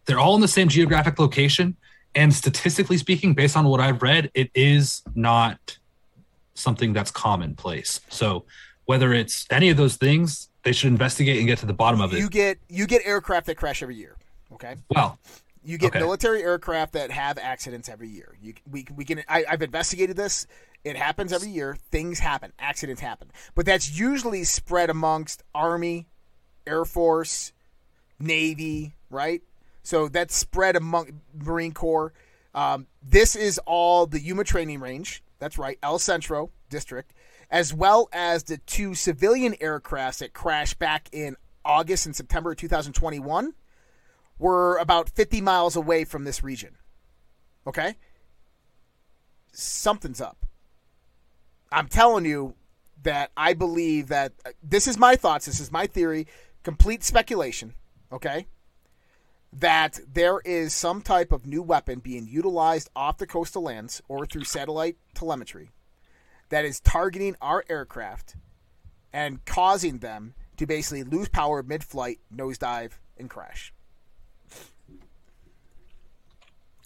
[0.06, 1.76] they're all in the same geographic location
[2.14, 5.78] and statistically speaking based on what i've read it is not
[6.54, 8.44] something that's commonplace so
[8.86, 12.12] whether it's any of those things they should investigate and get to the bottom of
[12.12, 14.16] it You get you get aircraft that crash every year.
[14.52, 14.76] Okay.
[14.90, 15.18] well
[15.62, 15.98] You get Okay.
[16.00, 18.34] military aircraft that have accidents every year.
[18.40, 19.22] You, we, we can.
[19.28, 20.46] I, I've investigated this.
[20.84, 21.76] It happens every year.
[21.90, 22.52] Things happen.
[22.58, 23.30] Accidents happen.
[23.54, 26.08] But that's usually spread amongst Army,
[26.66, 27.52] Air Force,
[28.18, 29.42] Navy, right?
[29.88, 32.12] So that's spread among Marine Corps.
[32.54, 35.22] Um, this is all the Yuma training range.
[35.38, 37.14] That's right, El Centro District,
[37.50, 43.54] as well as the two civilian aircrafts that crashed back in August and September 2021
[44.38, 46.76] were about 50 miles away from this region.
[47.66, 47.96] Okay?
[49.54, 50.44] Something's up.
[51.72, 52.56] I'm telling you
[53.04, 56.26] that I believe that uh, this is my thoughts, this is my theory,
[56.62, 57.72] complete speculation,
[58.12, 58.48] okay?
[59.52, 64.26] That there is some type of new weapon being utilized off the coastal lands or
[64.26, 65.70] through satellite telemetry
[66.50, 68.36] that is targeting our aircraft
[69.12, 73.72] and causing them to basically lose power mid-flight, nosedive, and crash.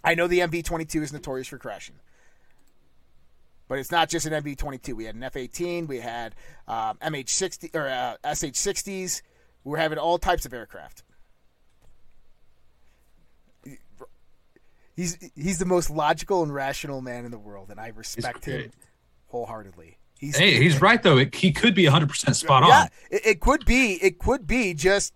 [0.04, 1.96] I know the MV-22 is notorious for crashing,
[3.68, 4.94] but it's not just an MV-22.
[4.94, 6.34] We had an F-18, we had
[6.66, 9.22] um, MH-60 or uh, SH-60s.
[9.64, 11.04] We were having all types of aircraft.
[14.94, 18.70] He's he's the most logical and rational man in the world, and I respect him
[19.28, 19.98] wholeheartedly.
[20.18, 21.18] He's, hey, he's right though.
[21.18, 22.88] It, he could be 100 percent spot yeah, on.
[23.10, 23.94] it, it could be.
[23.94, 25.14] It could be just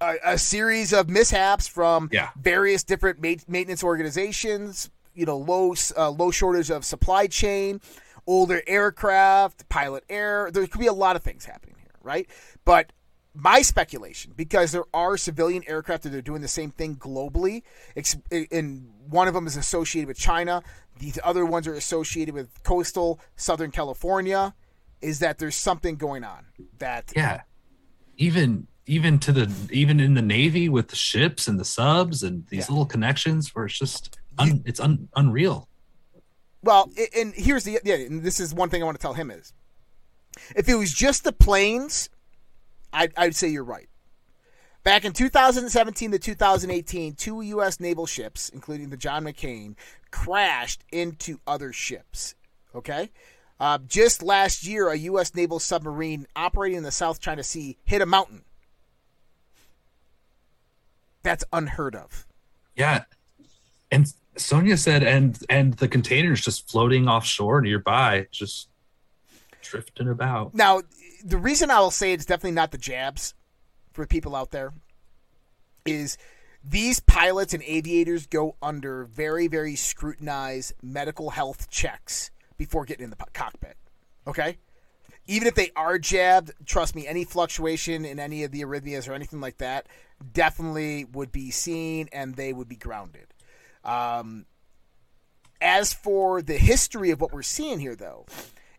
[0.00, 2.28] a, a series of mishaps from Yeah.
[2.40, 4.90] various different ma- maintenance organizations.
[5.14, 7.80] You know, low uh, low shortage of supply chain,
[8.26, 10.50] older aircraft, pilot error.
[10.50, 12.28] There could be a lot of things happening here, right?
[12.64, 12.92] But
[13.34, 17.62] my speculation, because there are civilian aircraft that are doing the same thing globally,
[18.50, 20.62] and one of them is associated with China.
[20.98, 24.54] the other ones are associated with coastal Southern California.
[25.00, 26.46] Is that there's something going on
[26.78, 27.40] that Yeah,
[28.16, 32.46] even even to the even in the navy with the ships and the subs and
[32.48, 35.68] these little connections where it's just un, it's un, unreal.
[36.62, 39.30] Well, and here's the yeah, and this is one thing I want to tell him
[39.32, 39.52] is,
[40.54, 42.08] if it was just the planes,
[42.92, 43.88] I'd, I'd say you're right.
[44.84, 47.78] Back in 2017 to 2018, two U.S.
[47.78, 49.76] naval ships, including the John McCain,
[50.10, 52.34] crashed into other ships.
[52.74, 53.10] Okay,
[53.60, 55.34] uh, just last year, a U.S.
[55.34, 58.42] naval submarine operating in the South China Sea hit a mountain.
[61.22, 62.26] That's unheard of.
[62.74, 63.04] Yeah,
[63.92, 68.68] and Sonia said, and and the containers just floating offshore nearby, just
[69.62, 70.54] drifting about.
[70.54, 70.82] Now,
[71.24, 73.34] the reason I will say it's definitely not the jabs
[73.92, 74.72] for people out there
[75.84, 76.16] is
[76.64, 83.10] these pilots and aviators go under very, very scrutinized medical health checks before getting in
[83.10, 83.76] the cockpit.
[84.26, 84.58] Okay?
[85.26, 89.12] Even if they are jabbed, trust me, any fluctuation in any of the arrhythmias or
[89.12, 89.86] anything like that
[90.32, 93.26] definitely would be seen and they would be grounded.
[93.84, 94.46] Um,
[95.60, 98.26] as for the history of what we're seeing here, though,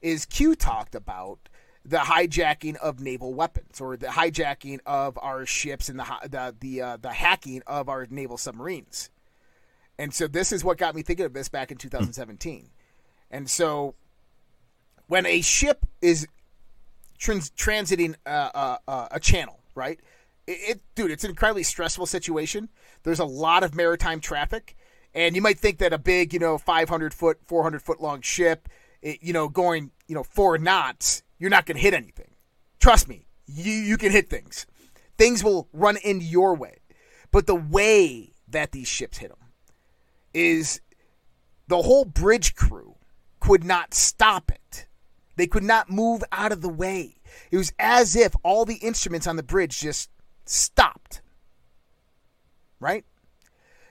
[0.02, 1.50] is Q talked about
[1.86, 6.82] the hijacking of naval weapons or the hijacking of our ships and the the the,
[6.82, 9.10] uh, the hacking of our naval submarines.
[10.00, 12.70] And so this is what got me thinking of this back in 2017.
[13.30, 13.96] And so
[15.08, 16.28] when a ship is
[17.20, 20.00] trans- transiting uh, uh, uh, a channel, right?
[20.48, 22.70] It, it, dude, it's an incredibly stressful situation.
[23.04, 24.76] There's a lot of maritime traffic,
[25.14, 28.70] and you might think that a big, you know, 500 foot, 400 foot long ship,
[29.02, 32.32] it, you know, going, you know, four knots, you're not going to hit anything.
[32.80, 34.66] Trust me, you you can hit things.
[35.18, 36.80] Things will run into your way,
[37.32, 39.38] but the way that these ships hit them
[40.34, 40.82] is
[41.68, 42.96] the whole bridge crew
[43.40, 44.88] could not stop it.
[45.36, 47.16] They could not move out of the way.
[47.52, 50.10] It was as if all the instruments on the bridge just
[50.46, 51.22] stopped.
[52.80, 53.06] Right?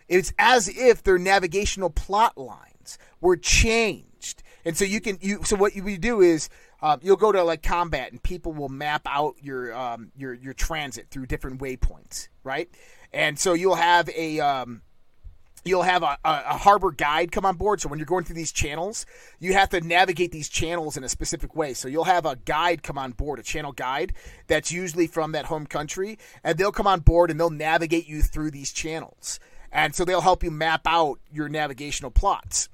[0.09, 4.43] It's as if their navigational plot lines were changed.
[4.64, 6.48] And so you can you so what you do is
[6.82, 10.52] um, you'll go to like combat and people will map out your um, your your
[10.52, 12.68] transit through different waypoints, right?
[13.12, 14.82] And so you'll have a um,
[15.64, 17.80] you'll have a, a, harbor guide come on board.
[17.80, 19.06] So when you're going through these channels,
[19.38, 21.74] you have to navigate these channels in a specific way.
[21.74, 24.12] So you'll have a guide come on board, a channel guide
[24.48, 28.22] that's usually from that home country, and they'll come on board and they'll navigate you
[28.22, 29.38] through these channels.
[29.70, 32.68] And so they'll help you map out your navigational plots.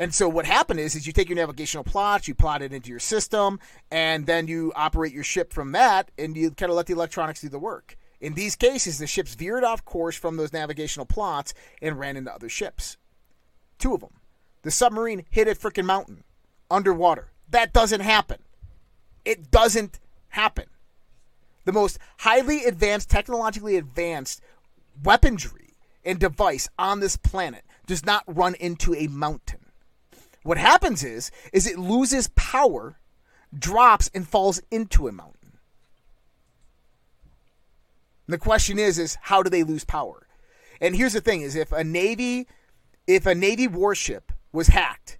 [0.00, 2.88] And so what happened is, is you take your navigational plots, you plot it into
[2.88, 3.60] your system,
[3.90, 7.42] and then you operate your ship from that, and you kind of let the electronics
[7.42, 7.98] do the work.
[8.18, 11.52] In these cases, the ships veered off course from those navigational plots
[11.82, 12.96] and ran into other ships.
[13.78, 14.14] Two of them.
[14.62, 16.24] The submarine hit a freaking mountain
[16.70, 17.28] underwater.
[17.50, 18.38] That doesn't happen.
[19.26, 20.00] It doesn't
[20.30, 20.64] happen.
[21.66, 24.40] The most highly advanced, technologically advanced
[25.04, 25.74] weaponry
[26.06, 29.59] and device on this planet does not run into a mountain.
[30.42, 32.98] What happens is is it loses power,
[33.56, 35.58] drops and falls into a mountain.
[38.26, 40.26] And the question is is how do they lose power?
[40.80, 42.46] And here's the thing is if a navy
[43.06, 45.18] if a navy warship was hacked,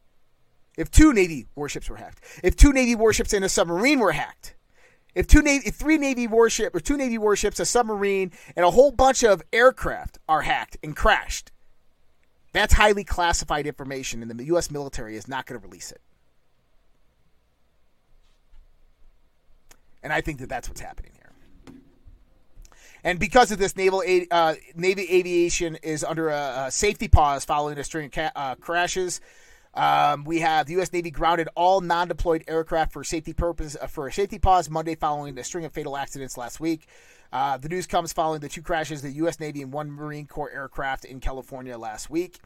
[0.77, 4.55] if two navy warships were hacked, if two navy warships and a submarine were hacked,
[5.15, 8.71] if two navy if three navy warship or two navy warships, a submarine and a
[8.71, 11.51] whole bunch of aircraft are hacked and crashed,
[12.53, 14.71] that's highly classified information, and the U.S.
[14.71, 16.01] military is not going to release it.
[20.03, 21.21] And I think that that's what's happening here.
[23.05, 27.79] And because of this, naval uh, Navy aviation is under a, a safety pause following
[27.79, 29.21] a string of ca- uh, crashes.
[29.73, 30.93] Um, we have the U.S.
[30.93, 35.39] Navy grounded all non-deployed aircraft for safety purpose uh, for a safety pause Monday following
[35.39, 36.87] a string of fatal accidents last week.
[37.32, 39.39] Uh, the news comes following the two crashes of the U.S.
[39.39, 42.40] Navy and one Marine Corps aircraft in California last week.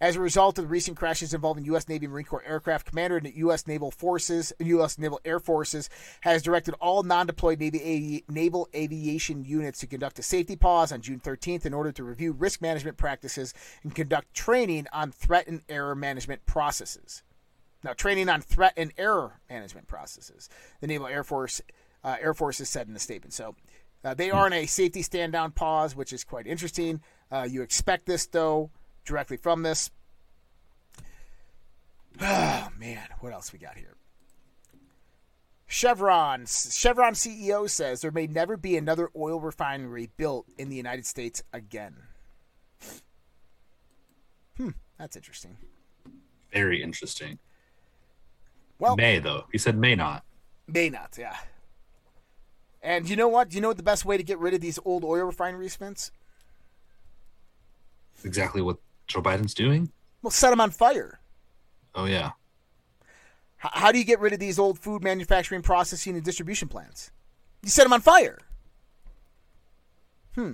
[0.00, 1.86] As a result of the recent crashes involving U.S.
[1.86, 3.66] Navy and Marine Corps aircraft, Commander of the U.S.
[3.66, 4.96] Naval Forces, U.S.
[4.96, 5.90] Naval Air Forces,
[6.22, 11.20] has directed all non-deployed Navy naval aviation units to conduct a safety pause on June
[11.20, 13.52] 13th in order to review risk management practices
[13.82, 17.22] and conduct training on threat and error management processes.
[17.84, 20.48] Now, training on threat and error management processes.
[20.80, 21.60] The Naval Air Force
[22.02, 23.32] uh, Air Force said in the statement.
[23.32, 23.54] So,
[24.04, 27.00] uh, they are in a safety stand down pause, which is quite interesting.
[27.30, 28.70] Uh, you expect this though
[29.04, 29.90] directly from this.
[32.22, 33.94] Oh man, what else we got here?
[35.66, 41.06] Chevron Chevron CEO says there may never be another oil refinery built in the United
[41.06, 41.94] States again.
[44.56, 45.56] Hmm, that's interesting.
[46.52, 47.38] Very interesting.
[48.80, 49.44] Well, may though.
[49.52, 50.24] He said may not.
[50.66, 51.36] May not, yeah.
[52.82, 53.50] And you know what?
[53.50, 55.76] Do you know what the best way to get rid of these old oil refineries,
[55.76, 56.10] Vince?
[58.24, 59.90] Exactly what Joe Biden's doing.
[60.22, 61.20] Well, set them on fire.
[61.94, 62.32] Oh yeah.
[63.64, 67.10] H- how do you get rid of these old food manufacturing, processing, and distribution plants?
[67.62, 68.38] You set them on fire.
[70.34, 70.52] Hmm.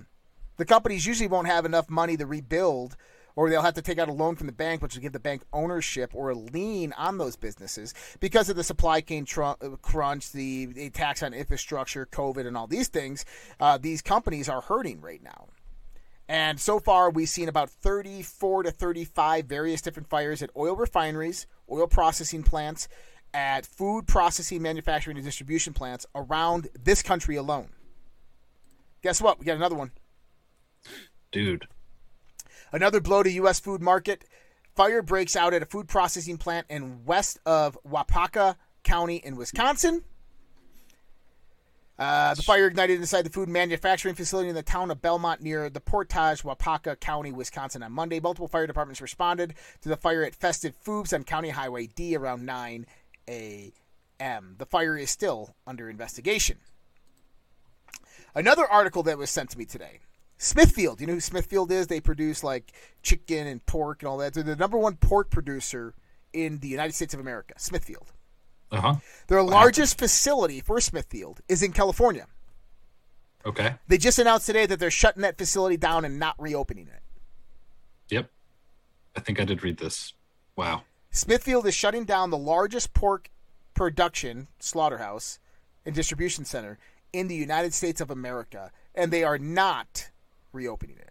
[0.57, 2.97] The companies usually won't have enough money to rebuild,
[3.37, 5.21] or they'll have to take out a loan from the bank, which will give the
[5.21, 9.53] bank ownership or a lien on those businesses because of the supply chain tr-
[9.83, 13.25] crunch, the, the tax on infrastructure, COVID, and all these things.
[13.61, 15.47] Uh, these companies are hurting right now.
[16.29, 21.47] And so far, we've seen about 34 to 35 various different fires at oil refineries,
[21.71, 22.89] oil processing plants,
[23.33, 27.69] at food processing, manufacturing, and distribution plants around this country alone.
[29.03, 29.39] Guess what?
[29.39, 29.93] We got another one.
[31.31, 31.69] Dude.
[32.73, 33.61] Another blow to U.S.
[33.61, 34.25] food market.
[34.75, 40.05] Fire breaks out at a food processing plant in west of Waupaca County in Wisconsin.
[41.99, 45.71] Uh, the fire ignited inside the food manufacturing facility in the town of Belmont near
[45.71, 48.21] the Portage, Waupaca County, Wisconsin on Monday.
[48.21, 52.45] Multiple fire departments responded to the fire at Festive Foods on County Highway D around
[52.45, 52.87] 9
[53.29, 54.55] a.m.
[54.59, 56.59] The fire is still under investigation.
[58.35, 60.01] Another article that was sent to me today.
[60.39, 61.87] Smithfield, you know who Smithfield is?
[61.87, 62.73] They produce like
[63.03, 64.35] chicken and pork and all that.
[64.35, 65.95] They're the number one pork producer
[66.33, 68.13] in the United States of America, Smithfield.
[68.71, 68.95] Uh huh.
[69.29, 72.27] Their largest facility for Smithfield is in California.
[73.47, 73.75] Okay.
[73.87, 77.03] They just announced today that they're shutting that facility down and not reopening it.
[78.09, 78.31] Yep.
[79.17, 80.15] I think I did read this.
[80.57, 80.83] Wow.
[81.11, 83.31] Smithfield is shutting down the largest pork
[83.73, 85.39] production slaughterhouse
[85.85, 86.79] and distribution center
[87.13, 90.11] in the United States of America, and they are not
[90.57, 91.11] reopening it.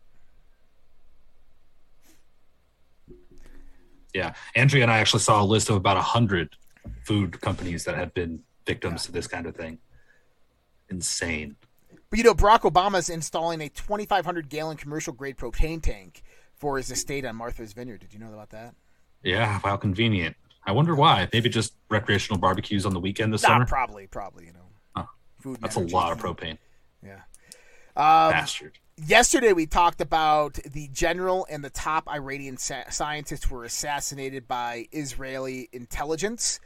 [4.13, 4.33] Yeah.
[4.55, 6.55] Andrea and I actually saw a list of about a hundred
[7.03, 9.77] food companies that have been victims to this kind of thing.
[10.89, 11.55] Insane.
[12.09, 16.21] But you know, Barack Obama's installing a 2,500 gallon commercial grade propane tank
[16.55, 17.99] for his estate on Martha's Vineyard.
[18.01, 18.75] Did you know about that?
[19.23, 20.35] Yeah, how convenient.
[20.65, 21.27] I wonder why.
[21.33, 23.65] Maybe just recreational barbecues on the weekend this Nah, summer.
[23.65, 24.45] probably, probably.
[24.45, 25.05] You know, Huh.
[25.39, 25.59] food.
[25.61, 26.57] That's a lot of propane.
[27.03, 27.21] Yeah.
[27.97, 28.79] Um, Bastard.
[28.97, 34.87] Yesterday, we talked about the general and the top Iranian sa- scientists were assassinated by
[34.93, 36.61] Israeli intelligence.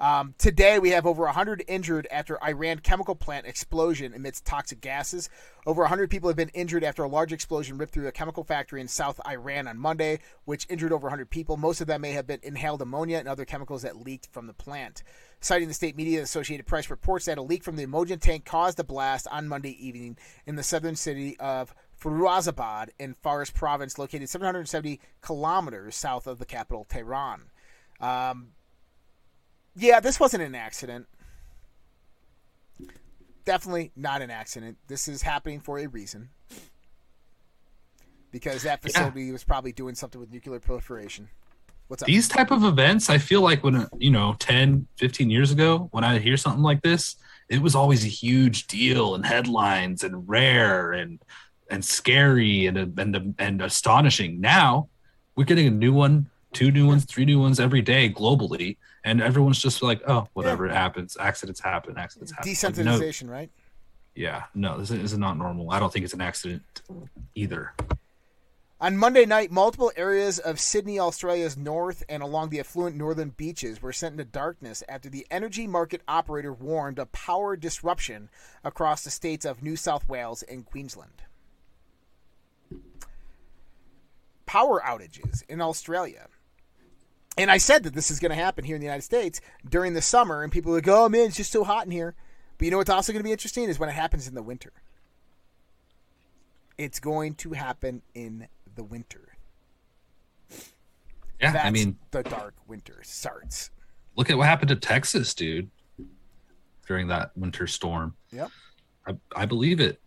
[0.00, 5.30] Um, today, we have over 100 injured after Iran chemical plant explosion emits toxic gases.
[5.66, 8.80] Over 100 people have been injured after a large explosion ripped through a chemical factory
[8.80, 11.56] in South Iran on Monday, which injured over 100 people.
[11.56, 14.52] Most of them may have been inhaled ammonia and other chemicals that leaked from the
[14.52, 15.04] plant.
[15.40, 18.44] Citing the state media, the Associated Press reports that a leak from the ammonia tank
[18.44, 20.16] caused a blast on Monday evening
[20.46, 26.44] in the southern city of Firuzabad in Fars province, located 770 kilometers south of the
[26.44, 27.42] capital, Tehran.
[28.00, 28.48] Um,
[29.76, 31.06] yeah, this wasn't an accident.
[33.44, 34.76] Definitely not an accident.
[34.88, 36.30] This is happening for a reason.
[38.30, 41.28] Because that facility was probably doing something with nuclear proliferation.
[41.88, 42.06] What's up?
[42.06, 46.04] These type of events, I feel like when, you know, 10, 15 years ago, when
[46.04, 47.16] I hear something like this,
[47.48, 51.18] it was always a huge deal and headlines and rare and
[51.70, 54.40] and scary and and and astonishing.
[54.40, 54.88] Now
[55.34, 59.22] we're getting a new one, two new ones, three new ones every day globally, and
[59.22, 62.44] everyone's just like, oh, whatever it happens, accidents happen, accidents happen.
[62.50, 62.76] Like,
[63.28, 63.50] no, right?
[64.14, 65.70] yeah, no, this is not normal.
[65.70, 66.62] I don't think it's an accident
[67.34, 67.72] either.
[68.80, 73.82] On Monday night, multiple areas of Sydney, Australia's north and along the affluent northern beaches
[73.82, 78.30] were sent into darkness after the energy market operator warned of power disruption
[78.62, 81.22] across the states of New South Wales and Queensland.
[84.46, 86.28] Power outages in Australia
[87.36, 89.94] And I said that this is going to happen here in the United States during
[89.94, 92.14] the summer, and people are like, "Oh man, it's just so hot in here."
[92.56, 94.42] But you know what's also going to be interesting is when it happens in the
[94.42, 94.72] winter.
[96.76, 98.46] It's going to happen in
[98.78, 99.36] the winter.
[101.40, 103.70] Yeah, I mean, the dark winter starts.
[104.16, 105.68] look at what happened to Texas, dude,
[106.86, 108.14] during that winter storm.
[108.32, 108.50] Yep.
[109.06, 110.00] I, I believe it.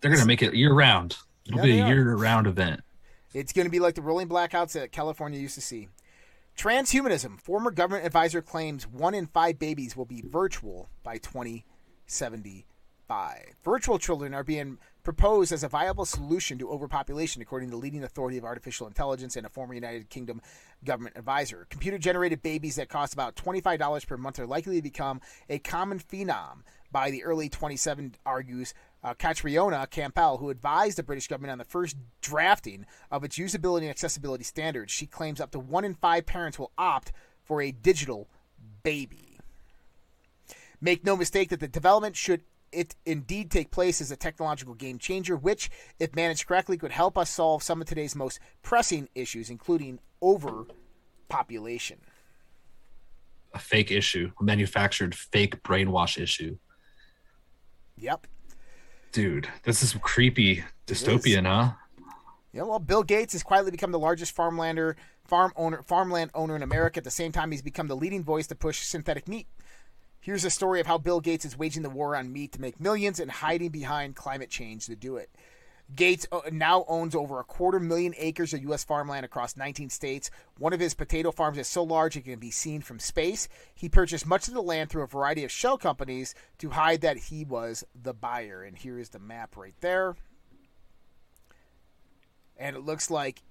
[0.00, 1.16] They're gonna make it year round.
[1.46, 2.80] It'll Yeah, be a year round event.
[3.34, 5.88] It's going to be like the rolling blackouts that California used to see.
[6.56, 7.40] Transhumanism.
[7.40, 13.38] Former government advisor claims one in five babies will be virtual by 2075.
[13.64, 18.04] Virtual children are being proposed as a viable solution to overpopulation, according to the leading
[18.04, 20.40] authority of artificial intelligence and a former United Kingdom
[20.84, 21.66] government advisor.
[21.70, 25.98] Computer generated babies that cost about $25 per month are likely to become a common
[25.98, 31.58] phenom by the early 27, argues uh, Catriona Campbell, who advised the British government on
[31.58, 34.92] the first drafting of its usability and accessibility standards.
[34.92, 37.12] She claims up to one in five parents will opt
[37.42, 38.28] for a digital
[38.82, 39.38] baby.
[40.80, 42.42] Make no mistake that the development should
[42.72, 47.18] it indeed take place is a technological game changer, which, if managed correctly, could help
[47.18, 51.98] us solve some of today's most pressing issues, including overpopulation.
[53.54, 56.56] A fake issue, a manufactured fake brainwash issue.
[57.98, 58.26] Yep.
[59.12, 61.74] Dude, this is creepy dystopian, huh?
[62.52, 66.62] Yeah, well, Bill Gates has quietly become the largest farmlander, farm owner, farmland owner in
[66.62, 66.98] America.
[66.98, 69.46] At the same time, he's become the leading voice to push synthetic meat.
[70.22, 72.78] Here's a story of how Bill Gates is waging the war on meat to make
[72.78, 75.28] millions and hiding behind climate change to do it.
[75.96, 78.84] Gates uh, now owns over a quarter million acres of U.S.
[78.84, 80.30] farmland across 19 states.
[80.58, 83.48] One of his potato farms is so large it can be seen from space.
[83.74, 87.16] He purchased much of the land through a variety of shell companies to hide that
[87.16, 88.62] he was the buyer.
[88.62, 90.14] And here is the map right there.
[92.56, 93.42] And it looks like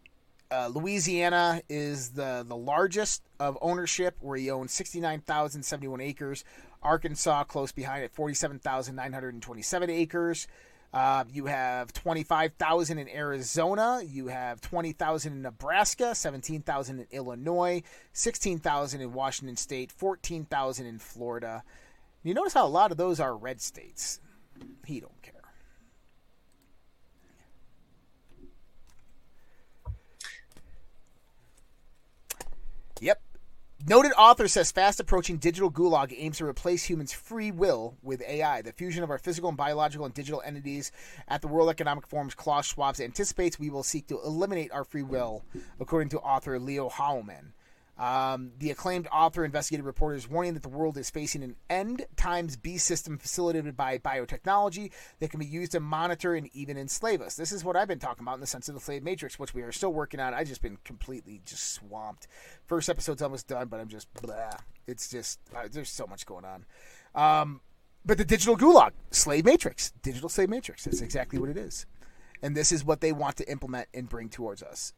[0.52, 6.44] uh, Louisiana is the, the largest of ownership, where he owns 69,071 acres.
[6.84, 10.48] Arkansas, close behind at 47,927 acres.
[10.94, 14.02] Uh, you have 25,000 in Arizona.
[14.06, 21.64] You have 20,000 in Nebraska, 17,000 in Illinois, 16,000 in Washington State, 14,000 in Florida.
[22.23, 24.19] You notice how a lot of those are red states.
[24.86, 25.41] He don't care.
[32.99, 33.22] Yep.
[33.87, 38.61] Noted author says fast approaching digital gulag aims to replace humans' free will with AI.
[38.61, 40.91] The fusion of our physical and biological and digital entities
[41.27, 45.01] at the World Economic Forum's Klaus Schwab anticipates we will seek to eliminate our free
[45.01, 45.43] will,
[45.79, 47.53] according to author Leo Hohmann.
[48.02, 52.07] Um, the acclaimed author investigative reporter is warning that the world is facing an end
[52.15, 57.22] times beast system facilitated by biotechnology that can be used to monitor and even enslave
[57.22, 57.36] us.
[57.36, 59.53] This is what I've been talking about in the sense of the slave matrix, which
[59.53, 60.34] we are still working on.
[60.34, 62.28] I've just been completely just swamped.
[62.65, 64.49] First episode's almost done, but I'm just blah.
[64.88, 66.65] It's just uh, there's so much going on.
[67.14, 67.61] Um,
[68.03, 70.86] but the digital gulag, slave matrix, digital slave matrix.
[70.86, 71.86] That's exactly what it is,
[72.41, 74.94] and this is what they want to implement and bring towards us.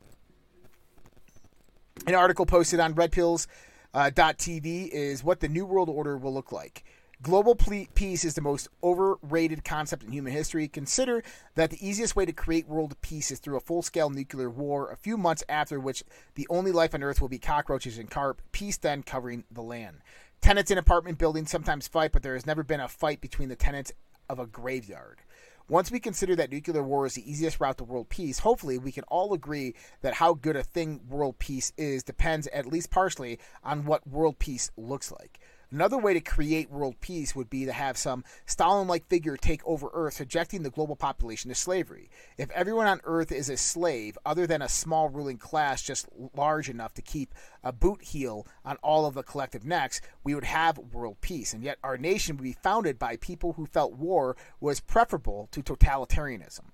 [2.06, 6.84] An article posted on redpills.tv uh, is what the New World Order will look like.
[7.22, 10.68] Global peace is the most overrated concept in human history.
[10.68, 11.24] Consider
[11.56, 14.92] that the easiest way to create world peace is through a full scale nuclear war,
[14.92, 16.04] a few months after which
[16.36, 20.00] the only life on Earth will be cockroaches and carp, peace then covering the land.
[20.42, 23.56] Tenants in apartment buildings sometimes fight, but there has never been a fight between the
[23.56, 23.94] tenants
[24.28, 25.20] of a graveyard.
[25.70, 28.92] Once we consider that nuclear war is the easiest route to world peace, hopefully we
[28.92, 33.40] can all agree that how good a thing world peace is depends at least partially
[33.64, 35.40] on what world peace looks like.
[35.74, 39.66] Another way to create world peace would be to have some Stalin like figure take
[39.66, 42.12] over Earth, subjecting the global population to slavery.
[42.38, 46.70] If everyone on Earth is a slave, other than a small ruling class just large
[46.70, 47.34] enough to keep
[47.64, 51.54] a boot heel on all of the collective necks, we would have world peace.
[51.56, 55.64] And yet our nation would be founded by people who felt war was preferable to
[55.64, 56.66] totalitarianism.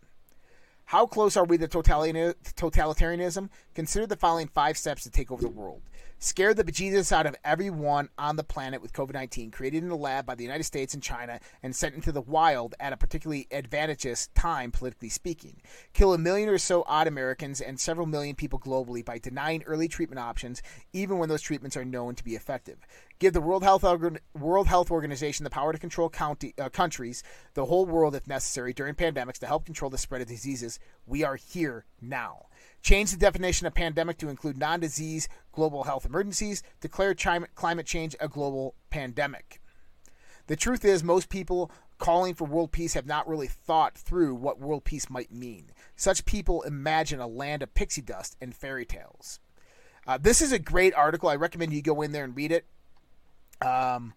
[0.90, 3.50] How close are we to totalitarianism?
[3.76, 5.84] Consider the following five steps to take over the world.
[6.18, 9.96] Scare the bejesus out of everyone on the planet with COVID 19, created in a
[9.96, 13.48] lab by the United States and China and sent into the wild at a particularly
[13.52, 15.62] advantageous time, politically speaking.
[15.94, 19.88] Kill a million or so odd Americans and several million people globally by denying early
[19.88, 22.80] treatment options, even when those treatments are known to be effective.
[23.20, 23.84] Give the World Health,
[24.34, 27.22] World Health Organization the power to control county, uh, countries,
[27.54, 30.80] the whole world if necessary, during pandemics to help control the spread of diseases.
[31.06, 32.46] We are here now.
[32.82, 36.64] Change the definition of pandemic to include non disease global health emergencies.
[36.80, 39.60] Declare climate change a global pandemic.
[40.48, 44.62] The truth is, most people calling for world peace have not really thought through what
[44.62, 45.72] world peace might mean.
[45.98, 49.42] Such people imagine a land of pixie dust and fairy tales.
[50.08, 51.28] Uh, this is a great article.
[51.28, 52.66] I recommend you go in there and read it.
[53.62, 54.14] Um,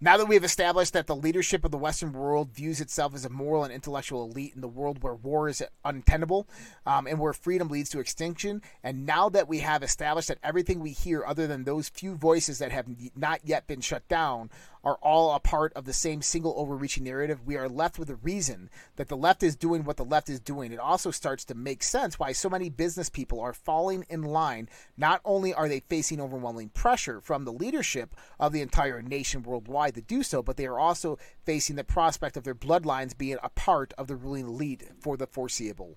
[0.00, 3.24] now that we have established that the leadership of the Western world views itself as
[3.24, 6.46] a moral and intellectual elite in the world where war is untenable
[6.84, 10.80] um, and where freedom leads to extinction, and now that we have established that everything
[10.80, 12.86] we hear, other than those few voices that have
[13.16, 14.50] not yet been shut down,
[14.84, 18.16] are all a part of the same single overreaching narrative, we are left with a
[18.16, 20.72] reason that the left is doing what the left is doing.
[20.72, 24.68] It also starts to make sense why so many business people are falling in line.
[24.96, 29.94] Not only are they facing overwhelming pressure from the leadership of the entire nation worldwide
[29.94, 33.48] to do so, but they are also facing the prospect of their bloodlines being a
[33.48, 35.96] part of the ruling elite for the foreseeable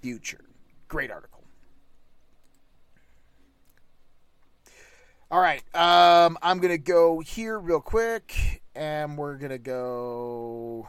[0.00, 0.44] future.
[0.88, 1.35] Great article.
[5.30, 5.62] All right.
[5.74, 10.88] Um, I'm going to go here real quick, and we're going to go.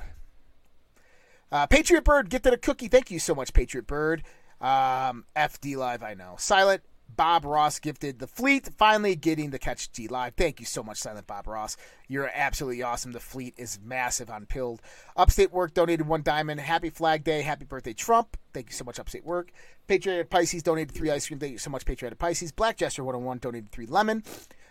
[1.52, 2.88] Uh, Patriot Bird, gifted a cookie.
[2.88, 4.24] Thank you so much, Patriot Bird.
[4.62, 6.36] Um, FD Live, I know.
[6.38, 6.84] Silent
[7.18, 10.36] Bob Ross gifted the fleet, finally getting the catch G live.
[10.36, 11.76] Thank you so much, Silent Bob Ross.
[12.08, 13.12] You're absolutely awesome.
[13.12, 14.82] The fleet is massive on Pilled.
[15.16, 16.60] Upstate Work donated one diamond.
[16.60, 17.42] Happy Flag Day.
[17.42, 18.38] Happy birthday, Trump.
[18.54, 19.52] Thank you so much, Upstate Work.
[19.88, 21.40] Patriotic Pisces donated three ice cream.
[21.40, 22.52] Thank you so much, Patriotic Pisces.
[22.52, 24.24] Black Jester 101 donated three lemon.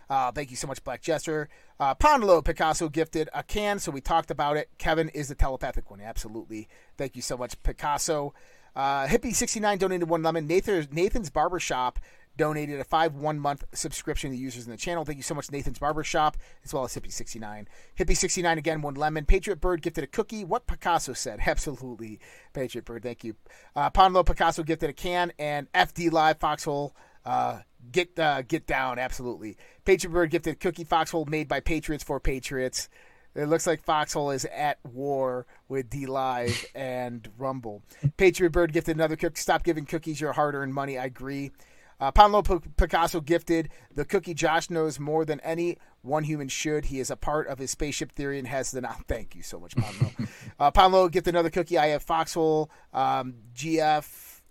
[0.09, 1.49] Uh, thank you so much, Black Jester.
[1.79, 4.69] Uh, Picasso gifted a can, so we talked about it.
[4.77, 5.99] Kevin is the telepathic one.
[5.99, 6.69] Absolutely.
[6.97, 8.33] Thank you so much, Picasso.
[8.75, 10.47] Uh, Hippie69 donated one lemon.
[10.47, 11.99] Nathan, Nathan's Barbershop
[12.37, 15.03] donated a five one month subscription to users in the channel.
[15.03, 17.65] Thank you so much, Nathan's Barbershop, as well as Hippie69.
[17.97, 19.25] Hippie69 again, one lemon.
[19.25, 20.45] Patriot Bird gifted a cookie.
[20.45, 21.39] What Picasso said.
[21.45, 22.19] Absolutely.
[22.53, 23.35] Patriot Bird, thank you.
[23.75, 25.33] Uh, Pablo Picasso gifted a can.
[25.37, 26.95] And FD Live Foxhole.
[27.25, 27.59] Uh,
[27.91, 29.57] get uh, get down, absolutely.
[29.83, 32.87] Patriot Bird gifted a cookie foxhole made by Patriots for Patriots.
[33.35, 37.83] It looks like Foxhole is at war with DLive and Rumble.
[38.17, 39.39] Patriot Bird gifted another cookie.
[39.39, 40.97] Stop giving cookies your hard earned money.
[40.97, 41.51] I agree.
[41.99, 46.85] Uh, Pablo P- Picasso gifted the cookie Josh knows more than any one human should.
[46.85, 48.97] He is a part of his spaceship theory and has the now.
[49.07, 50.11] Thank you so much, Pablo.
[50.59, 51.77] uh, Pablo gifted another cookie.
[51.77, 54.41] I have Foxhole, um, GF,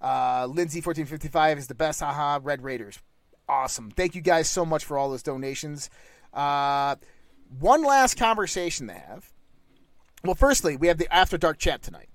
[0.00, 2.00] uh, Lindsay fourteen fifty five is the best.
[2.00, 3.00] Haha, Red Raiders,
[3.48, 3.90] awesome.
[3.90, 5.90] Thank you guys so much for all those donations.
[6.32, 6.96] Uh,
[7.58, 9.32] one last conversation to have.
[10.22, 12.08] Well, firstly, we have the After Dark chat tonight.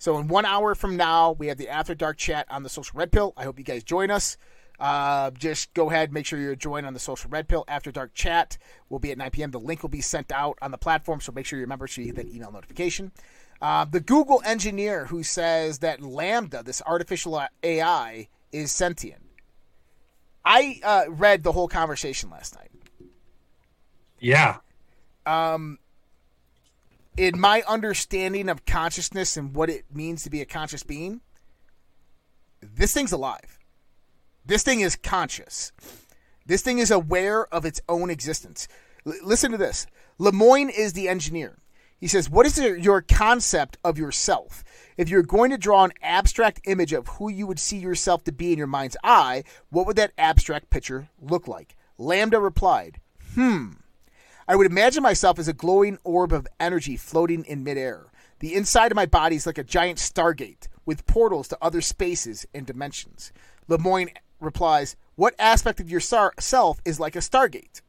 [0.00, 2.98] So in one hour from now, we have the After Dark chat on the Social
[2.98, 3.34] Red Pill.
[3.36, 4.38] I hope you guys join us.
[4.78, 8.14] Uh, just go ahead, make sure you're joined on the Social Red Pill After Dark
[8.14, 8.56] chat.
[8.88, 9.50] Will be at 9 p.m.
[9.50, 12.02] The link will be sent out on the platform, so make sure you remember to
[12.02, 13.12] hit that email notification.
[13.60, 19.20] Uh, the Google engineer who says that LaMDA, this artificial AI, is sentient.
[20.46, 22.70] I uh, read the whole conversation last night.
[24.18, 24.60] Yeah.
[25.26, 25.78] Um,
[27.20, 31.20] in my understanding of consciousness and what it means to be a conscious being,
[32.62, 33.58] this thing's alive.
[34.46, 35.70] This thing is conscious.
[36.46, 38.68] This thing is aware of its own existence.
[39.06, 39.86] L- listen to this.
[40.18, 41.58] Lemoine is the engineer.
[41.98, 44.64] He says, What is your concept of yourself?
[44.96, 48.32] If you're going to draw an abstract image of who you would see yourself to
[48.32, 51.76] be in your mind's eye, what would that abstract picture look like?
[51.98, 52.98] LaMDA replied,
[53.34, 53.72] Hmm.
[54.50, 58.06] I would imagine myself as a glowing orb of energy floating in midair.
[58.40, 62.44] The inside of my body is like a giant stargate with portals to other spaces
[62.52, 63.32] and dimensions.
[63.68, 64.08] Lemoine
[64.40, 67.80] replies, What aspect of yourself is like a stargate?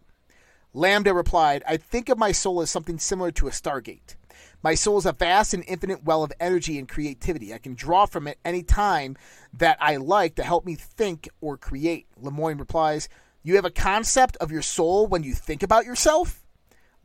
[0.76, 4.16] LaMDA replied, I think of my soul as something similar to a stargate.
[4.62, 7.56] My soul is a vast and infinite well of energy and creativity.
[7.56, 9.18] I can draw from it any time
[9.52, 12.06] that I like to help me think or create.
[12.22, 13.10] Lemoine replies,
[13.42, 16.41] You have a concept of your soul when you think about yourself?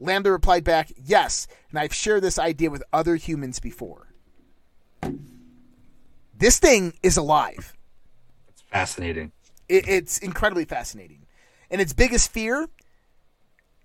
[0.01, 4.13] LaMDA replied back, Yes, and I've shared this idea with other humans before.
[6.39, 7.75] This thing is alive.
[8.49, 9.33] It's fascinating.
[9.69, 11.27] It, it's incredibly fascinating.
[11.71, 12.69] And its biggest fear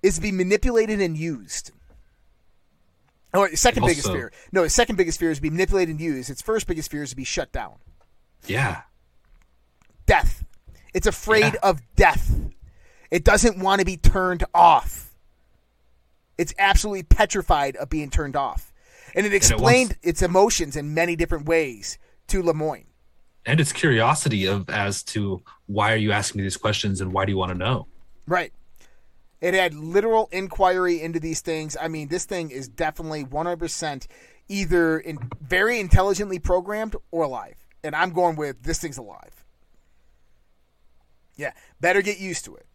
[0.04, 1.72] is to be manipulated and used.
[3.34, 4.32] Or its second Also- biggest fear.
[4.52, 6.30] No, its second biggest fear is to be manipulated and used.
[6.30, 7.76] Its first biggest fear is to be shut down.
[8.46, 8.82] Yeah.
[10.06, 10.44] Death.
[10.94, 12.36] It's afraid of death.
[13.10, 15.11] It doesn't want to be turned off.
[16.42, 18.74] It's absolutely petrified of being turned off.
[19.14, 22.00] And it it wants- explained its emotions in many different ways
[22.30, 22.86] to Lemoine.
[23.46, 27.26] And its curiosity of as to why are you asking me these questions and why
[27.26, 27.86] do you want to know?
[28.26, 28.54] Right.
[29.40, 31.78] It had literal inquiry into these things.
[31.80, 34.08] I mean, this thing is definitely 100%
[34.48, 37.68] either in, very intelligently programmed or alive.
[37.84, 39.46] And I'm going with this thing's alive.
[41.36, 42.66] Yeah, better get used to it.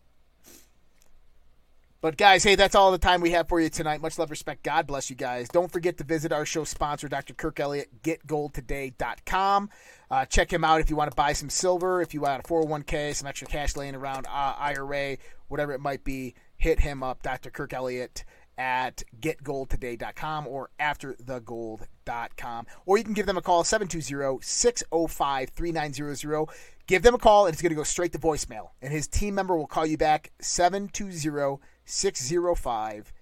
[2.01, 4.03] But guys, hey, that's all the time we have for you tonight.
[4.03, 4.63] Much love, respect.
[4.63, 5.49] God bless you guys.
[5.49, 7.35] Don't forget to visit our show sponsor, Dr.
[7.35, 9.71] Kirk Elliott, getgoldtoday.com.
[10.11, 12.47] Uh, check him out if you want to buy some silver, if you want a
[12.47, 15.17] 401k, some extra cash laying around, uh, IRA,
[15.49, 16.35] whatever it might be.
[16.59, 17.51] Hit him up, Dr.
[17.51, 18.25] Kirk Elliott
[18.59, 22.67] at getgoldtoday.com or afterthegold.com.
[22.87, 26.49] Or you can give them a call, 720-605-3900.
[26.87, 28.69] Give them a call, and it's going to go straight to voicemail.
[28.81, 33.13] And his team member will call you back, 720 605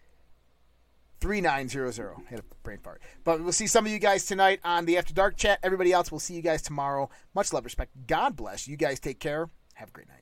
[1.21, 2.17] 3900.
[2.29, 3.01] Had a brain fart.
[3.23, 5.59] But we'll see some of you guys tonight on the After Dark chat.
[5.63, 7.09] Everybody else, we'll see you guys tomorrow.
[7.35, 7.93] Much love, respect.
[8.07, 8.69] God bless.
[8.69, 9.49] You guys take care.
[9.75, 10.21] Have a great night.